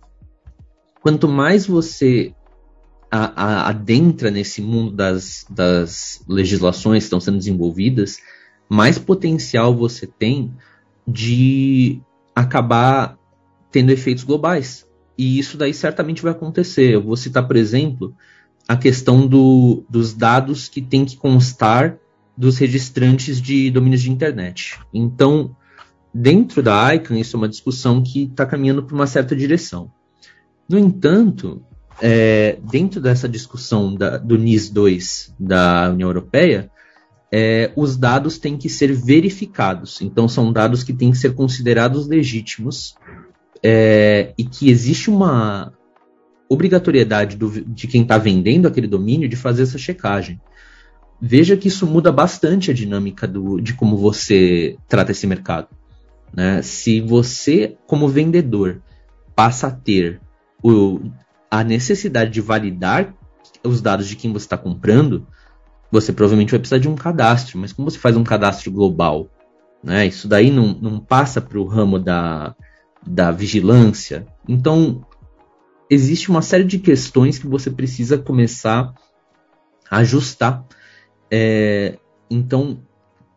quanto 1.00 1.28
mais 1.28 1.66
você 1.66 2.34
a, 3.08 3.42
a, 3.42 3.68
adentra 3.68 4.28
nesse 4.28 4.60
mundo 4.60 4.90
das, 4.90 5.46
das 5.48 6.24
legislações 6.28 7.04
que 7.04 7.06
estão 7.06 7.20
sendo 7.20 7.38
desenvolvidas, 7.38 8.18
mais 8.68 8.98
potencial 8.98 9.72
você 9.72 10.04
tem 10.04 10.52
de 11.06 12.00
acabar 12.34 13.16
tendo 13.74 13.90
efeitos 13.90 14.22
globais. 14.22 14.86
E 15.18 15.36
isso 15.36 15.56
daí 15.56 15.74
certamente 15.74 16.22
vai 16.22 16.30
acontecer. 16.30 16.94
Eu 16.94 17.02
vou 17.02 17.16
citar, 17.16 17.44
por 17.44 17.56
exemplo, 17.56 18.14
a 18.68 18.76
questão 18.76 19.26
do, 19.26 19.84
dos 19.90 20.14
dados 20.14 20.68
que 20.68 20.80
tem 20.80 21.04
que 21.04 21.16
constar 21.16 21.98
dos 22.38 22.56
registrantes 22.56 23.42
de 23.42 23.72
domínios 23.72 24.02
de 24.02 24.12
internet. 24.12 24.78
Então, 24.94 25.56
dentro 26.14 26.62
da 26.62 26.94
ICANN, 26.94 27.18
isso 27.18 27.36
é 27.36 27.38
uma 27.38 27.48
discussão 27.48 28.00
que 28.00 28.26
está 28.26 28.46
caminhando 28.46 28.84
para 28.84 28.94
uma 28.94 29.08
certa 29.08 29.34
direção. 29.34 29.90
No 30.68 30.78
entanto, 30.78 31.60
é, 32.00 32.60
dentro 32.70 33.00
dessa 33.00 33.28
discussão 33.28 33.92
da, 33.92 34.18
do 34.18 34.38
NIS 34.38 34.70
2 34.70 35.34
da 35.36 35.90
União 35.90 36.08
Europeia, 36.08 36.70
é, 37.32 37.72
os 37.74 37.96
dados 37.96 38.38
têm 38.38 38.56
que 38.56 38.68
ser 38.68 38.92
verificados. 38.92 40.00
Então, 40.00 40.28
são 40.28 40.52
dados 40.52 40.84
que 40.84 40.92
têm 40.92 41.10
que 41.10 41.18
ser 41.18 41.34
considerados 41.34 42.06
legítimos 42.06 42.94
é, 43.64 44.34
e 44.36 44.44
que 44.44 44.68
existe 44.68 45.08
uma 45.08 45.72
obrigatoriedade 46.50 47.34
do, 47.34 47.50
de 47.50 47.86
quem 47.86 48.02
está 48.02 48.18
vendendo 48.18 48.68
aquele 48.68 48.86
domínio 48.86 49.26
de 49.26 49.36
fazer 49.36 49.62
essa 49.62 49.78
checagem. 49.78 50.38
Veja 51.18 51.56
que 51.56 51.68
isso 51.68 51.86
muda 51.86 52.12
bastante 52.12 52.70
a 52.70 52.74
dinâmica 52.74 53.26
do, 53.26 53.58
de 53.58 53.72
como 53.72 53.96
você 53.96 54.76
trata 54.86 55.12
esse 55.12 55.26
mercado. 55.26 55.68
Né? 56.34 56.60
Se 56.60 57.00
você, 57.00 57.78
como 57.86 58.06
vendedor, 58.06 58.82
passa 59.34 59.68
a 59.68 59.70
ter 59.70 60.20
o, 60.62 61.00
a 61.50 61.64
necessidade 61.64 62.30
de 62.30 62.42
validar 62.42 63.14
os 63.64 63.80
dados 63.80 64.06
de 64.06 64.16
quem 64.16 64.30
você 64.30 64.44
está 64.44 64.58
comprando, 64.58 65.26
você 65.90 66.12
provavelmente 66.12 66.50
vai 66.50 66.60
precisar 66.60 66.78
de 66.78 66.88
um 66.88 66.96
cadastro. 66.96 67.58
Mas 67.58 67.72
como 67.72 67.90
você 67.90 67.98
faz 67.98 68.14
um 68.14 68.24
cadastro 68.24 68.70
global? 68.70 69.30
Né? 69.82 70.06
Isso 70.06 70.28
daí 70.28 70.50
não, 70.50 70.74
não 70.74 71.00
passa 71.00 71.40
para 71.40 71.58
o 71.58 71.64
ramo 71.64 71.98
da, 71.98 72.54
da 73.06 73.30
vigilância. 73.30 74.26
Então, 74.48 75.06
existe 75.90 76.30
uma 76.30 76.42
série 76.42 76.64
de 76.64 76.78
questões 76.78 77.38
que 77.38 77.46
você 77.46 77.70
precisa 77.70 78.18
começar 78.18 78.94
a 79.90 79.98
ajustar. 79.98 80.64
É, 81.30 81.98
então, 82.30 82.82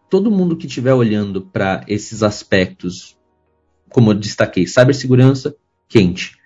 todo 0.10 0.32
mundo 0.32 0.56
que 0.56 0.67
estiver 0.67 0.93
olhando 0.93 1.41
para 1.41 1.84
esses 1.88 2.23
aspectos, 2.23 3.17
como 3.89 4.12
eu 4.12 4.15
destaquei, 4.15 4.65
cibersegurança, 4.65 5.56
quente 5.88 6.38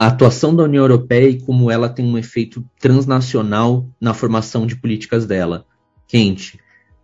a 0.00 0.06
atuação 0.06 0.56
da 0.56 0.62
União 0.62 0.82
Europeia 0.82 1.28
e 1.28 1.42
como 1.42 1.70
ela 1.70 1.86
tem 1.86 2.06
um 2.06 2.16
efeito 2.16 2.64
transnacional 2.80 3.86
na 4.00 4.14
formação 4.14 4.66
de 4.66 4.74
políticas 4.74 5.26
dela. 5.26 5.66
Quente. 6.08 6.58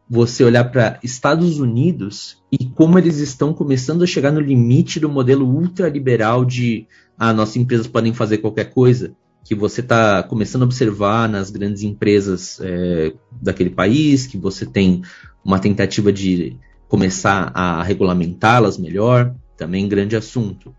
Você 0.08 0.44
olhar 0.44 0.64
para 0.64 0.98
Estados 1.02 1.58
Unidos 1.58 2.42
e 2.52 2.64
como 2.64 2.98
eles 2.98 3.18
estão 3.18 3.52
começando 3.52 4.02
a 4.02 4.06
chegar 4.06 4.30
no 4.30 4.40
limite 4.40 5.00
do 5.00 5.08
modelo 5.08 5.46
ultraliberal 5.46 6.44
de 6.44 6.86
ah, 7.18 7.32
nossas 7.32 7.56
empresas 7.56 7.86
podem 7.86 8.14
fazer 8.14 8.38
qualquer 8.38 8.72
coisa, 8.72 9.16
que 9.44 9.54
você 9.54 9.80
está 9.80 10.22
começando 10.22 10.62
a 10.62 10.64
observar 10.64 11.28
nas 11.28 11.50
grandes 11.50 11.82
empresas 11.82 12.58
é, 12.60 13.12
daquele 13.40 13.70
país, 13.70 14.26
que 14.26 14.36
você 14.36 14.66
tem 14.66 15.02
uma 15.44 15.58
tentativa 15.58 16.12
de 16.12 16.56
começar 16.88 17.52
a 17.54 17.82
regulamentá-las 17.82 18.76
melhor, 18.76 19.34
também 19.56 19.88
grande 19.88 20.16
assunto. 20.16 20.74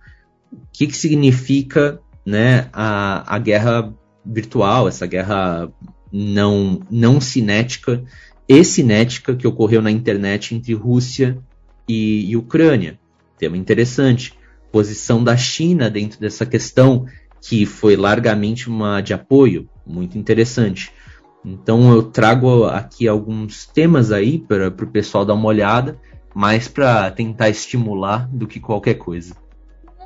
O 0.51 0.57
que, 0.71 0.87
que 0.87 0.97
significa 0.97 1.99
né, 2.25 2.69
a, 2.73 3.35
a 3.35 3.39
guerra 3.39 3.93
virtual, 4.25 4.87
essa 4.87 5.05
guerra 5.05 5.71
não, 6.11 6.81
não 6.91 7.21
cinética 7.21 8.03
e 8.47 8.63
cinética 8.63 9.35
que 9.35 9.47
ocorreu 9.47 9.81
na 9.81 9.91
internet 9.91 10.55
entre 10.55 10.73
Rússia 10.73 11.37
e, 11.87 12.29
e 12.29 12.37
Ucrânia. 12.37 12.99
Tema 13.37 13.57
interessante. 13.57 14.33
Posição 14.71 15.23
da 15.23 15.35
China 15.35 15.89
dentro 15.89 16.19
dessa 16.19 16.45
questão, 16.45 17.05
que 17.41 17.65
foi 17.65 17.95
largamente 17.95 18.67
uma 18.67 19.01
de 19.01 19.13
apoio, 19.13 19.69
muito 19.85 20.17
interessante. 20.17 20.91
Então 21.43 21.91
eu 21.91 22.03
trago 22.03 22.65
aqui 22.65 23.07
alguns 23.07 23.65
temas 23.65 24.11
aí 24.11 24.37
para 24.37 24.67
o 24.67 24.87
pessoal 24.87 25.23
dar 25.23 25.33
uma 25.33 25.47
olhada, 25.47 25.99
mais 26.35 26.67
para 26.67 27.09
tentar 27.11 27.49
estimular 27.49 28.27
do 28.27 28.45
que 28.45 28.59
qualquer 28.59 28.95
coisa. 28.95 29.35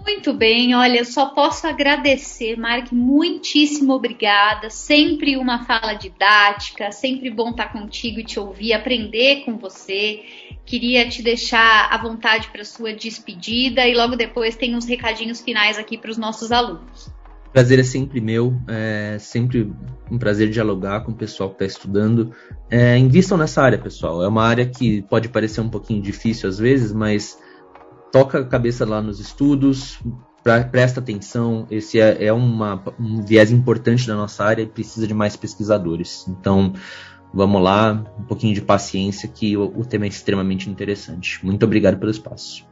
Muito 0.05 0.33
bem, 0.33 0.73
olha, 0.75 1.05
só 1.05 1.27
posso 1.27 1.67
agradecer, 1.67 2.57
Mark, 2.57 2.91
muitíssimo 2.91 3.93
obrigada. 3.93 4.69
Sempre 4.69 5.37
uma 5.37 5.63
fala 5.63 5.93
didática, 5.93 6.91
sempre 6.91 7.29
bom 7.29 7.51
estar 7.51 7.71
contigo 7.71 8.19
e 8.19 8.23
te 8.23 8.39
ouvir, 8.39 8.73
aprender 8.73 9.45
com 9.45 9.57
você. 9.57 10.21
Queria 10.65 11.07
te 11.07 11.21
deixar 11.21 11.87
à 11.91 11.97
vontade 11.97 12.49
para 12.49 12.65
sua 12.65 12.93
despedida 12.93 13.87
e 13.87 13.95
logo 13.95 14.15
depois 14.15 14.55
tem 14.55 14.75
uns 14.75 14.85
recadinhos 14.85 15.39
finais 15.39 15.77
aqui 15.77 15.97
para 15.97 16.09
os 16.09 16.17
nossos 16.17 16.51
alunos. 16.51 17.11
Prazer 17.53 17.79
é 17.79 17.83
sempre 17.83 18.21
meu, 18.21 18.55
é 18.67 19.17
sempre 19.19 19.71
um 20.09 20.17
prazer 20.17 20.49
dialogar 20.49 21.01
com 21.01 21.11
o 21.11 21.15
pessoal 21.15 21.49
que 21.49 21.55
está 21.55 21.65
estudando. 21.65 22.33
É, 22.69 22.97
invistam 22.97 23.37
nessa 23.37 23.61
área, 23.61 23.77
pessoal. 23.77 24.23
É 24.23 24.27
uma 24.27 24.43
área 24.43 24.65
que 24.65 25.01
pode 25.03 25.29
parecer 25.29 25.61
um 25.61 25.69
pouquinho 25.69 26.01
difícil 26.01 26.47
às 26.47 26.57
vezes, 26.57 26.93
mas 26.93 27.37
toca 28.11 28.39
a 28.39 28.45
cabeça 28.45 28.85
lá 28.85 29.01
nos 29.01 29.19
estudos, 29.19 29.99
pra, 30.43 30.63
presta 30.63 30.99
atenção. 30.99 31.65
Esse 31.69 31.99
é, 31.99 32.25
é 32.25 32.33
uma, 32.33 32.83
um 32.99 33.21
viés 33.21 33.51
importante 33.51 34.05
da 34.07 34.15
nossa 34.15 34.43
área 34.43 34.63
e 34.63 34.67
precisa 34.67 35.07
de 35.07 35.13
mais 35.13 35.35
pesquisadores. 35.35 36.27
Então, 36.27 36.73
vamos 37.33 37.61
lá, 37.61 38.03
um 38.19 38.23
pouquinho 38.23 38.53
de 38.53 38.61
paciência, 38.61 39.29
que 39.29 39.55
o, 39.55 39.63
o 39.77 39.85
tema 39.85 40.05
é 40.05 40.09
extremamente 40.09 40.69
interessante. 40.69 41.43
Muito 41.45 41.63
obrigado 41.63 41.97
pelo 41.97 42.11
espaço. 42.11 42.69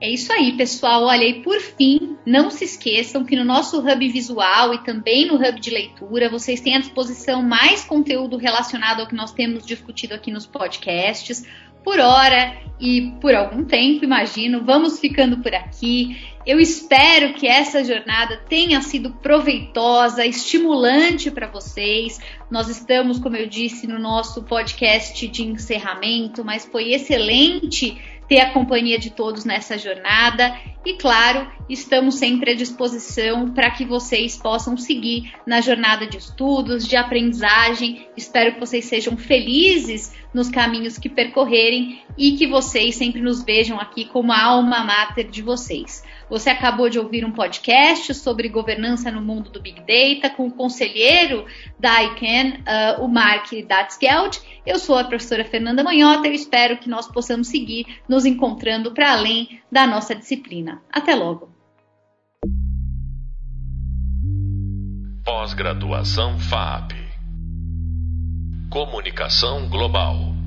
É 0.00 0.08
isso 0.08 0.32
aí, 0.32 0.56
pessoal. 0.56 1.04
Olha, 1.04 1.24
e 1.24 1.42
por 1.42 1.60
fim, 1.60 2.16
não 2.24 2.48
se 2.48 2.64
esqueçam 2.64 3.22
que 3.22 3.36
no 3.36 3.44
nosso 3.44 3.80
hub 3.80 4.08
visual 4.08 4.72
e 4.72 4.78
também 4.82 5.26
no 5.26 5.34
hub 5.34 5.60
de 5.60 5.68
leitura, 5.68 6.30
vocês 6.30 6.58
têm 6.62 6.74
à 6.74 6.78
disposição 6.78 7.42
mais 7.42 7.84
conteúdo 7.84 8.38
relacionado 8.38 9.00
ao 9.00 9.06
que 9.06 9.14
nós 9.14 9.30
temos 9.30 9.66
discutido 9.66 10.14
aqui 10.14 10.32
nos 10.32 10.46
podcasts 10.46 11.44
por 11.84 11.98
hora 11.98 12.56
e 12.80 13.12
por 13.20 13.34
algum 13.34 13.64
tempo, 13.64 14.04
imagino. 14.04 14.64
Vamos 14.64 14.98
ficando 14.98 15.38
por 15.38 15.54
aqui. 15.54 16.16
Eu 16.46 16.58
espero 16.58 17.34
que 17.34 17.46
essa 17.46 17.84
jornada 17.84 18.38
tenha 18.48 18.80
sido 18.80 19.10
proveitosa, 19.10 20.24
estimulante 20.24 21.30
para 21.30 21.46
vocês. 21.46 22.18
Nós 22.50 22.68
estamos, 22.68 23.18
como 23.18 23.36
eu 23.36 23.46
disse, 23.46 23.86
no 23.86 23.98
nosso 23.98 24.42
podcast 24.44 25.28
de 25.28 25.42
encerramento, 25.42 26.42
mas 26.42 26.64
foi 26.64 26.92
excelente 26.92 28.00
ter 28.26 28.40
a 28.40 28.52
companhia 28.52 28.98
de 28.98 29.10
todos 29.10 29.44
nessa 29.44 29.76
jornada 29.76 30.56
E 30.84 30.94
claro, 30.94 31.46
estamos 31.68 32.14
sempre 32.14 32.52
à 32.52 32.54
disposição 32.54 33.52
para 33.52 33.70
que 33.70 33.84
vocês 33.84 34.36
possam 34.36 34.78
seguir 34.78 35.30
na 35.46 35.60
jornada 35.60 36.06
de 36.06 36.16
estudos, 36.16 36.88
de 36.88 36.96
aprendizagem. 36.96 38.08
Espero 38.16 38.54
que 38.54 38.60
vocês 38.60 38.86
sejam 38.86 39.14
felizes 39.14 40.14
nos 40.32 40.48
caminhos 40.48 40.96
que 40.96 41.10
percorrerem 41.10 42.00
e 42.16 42.32
que 42.32 42.46
vocês 42.46 42.94
sempre 42.94 43.20
nos 43.20 43.42
vejam 43.42 43.78
aqui 43.78 44.06
como 44.06 44.32
a 44.32 44.42
alma 44.42 44.82
mater 44.82 45.28
de 45.28 45.42
vocês. 45.42 46.02
Você 46.30 46.48
acabou 46.48 46.88
de 46.88 46.96
ouvir 46.96 47.24
um 47.24 47.32
podcast 47.32 48.14
sobre 48.14 48.48
governança 48.48 49.10
no 49.10 49.20
mundo 49.20 49.50
do 49.50 49.60
Big 49.60 49.80
Data 49.80 50.32
com 50.32 50.46
o 50.46 50.52
conselheiro 50.52 51.44
da 51.76 52.04
ICANN, 52.04 52.60
uh, 52.60 53.04
o 53.04 53.08
Mark 53.08 53.50
Datsgeld. 53.66 54.40
Eu 54.64 54.78
sou 54.78 54.96
a 54.96 55.02
professora 55.02 55.44
Fernanda 55.44 55.82
Manhota 55.82 56.28
e 56.28 56.34
espero 56.34 56.78
que 56.78 56.88
nós 56.88 57.08
possamos 57.08 57.48
seguir 57.48 57.84
nos 58.08 58.24
encontrando 58.24 58.92
para 58.92 59.12
além 59.12 59.60
da 59.72 59.88
nossa 59.88 60.14
disciplina. 60.14 60.80
Até 60.92 61.16
logo! 61.16 61.50
Pós-graduação 65.24 66.38
FAP 66.38 66.92
Comunicação 68.70 69.68
Global 69.68 70.39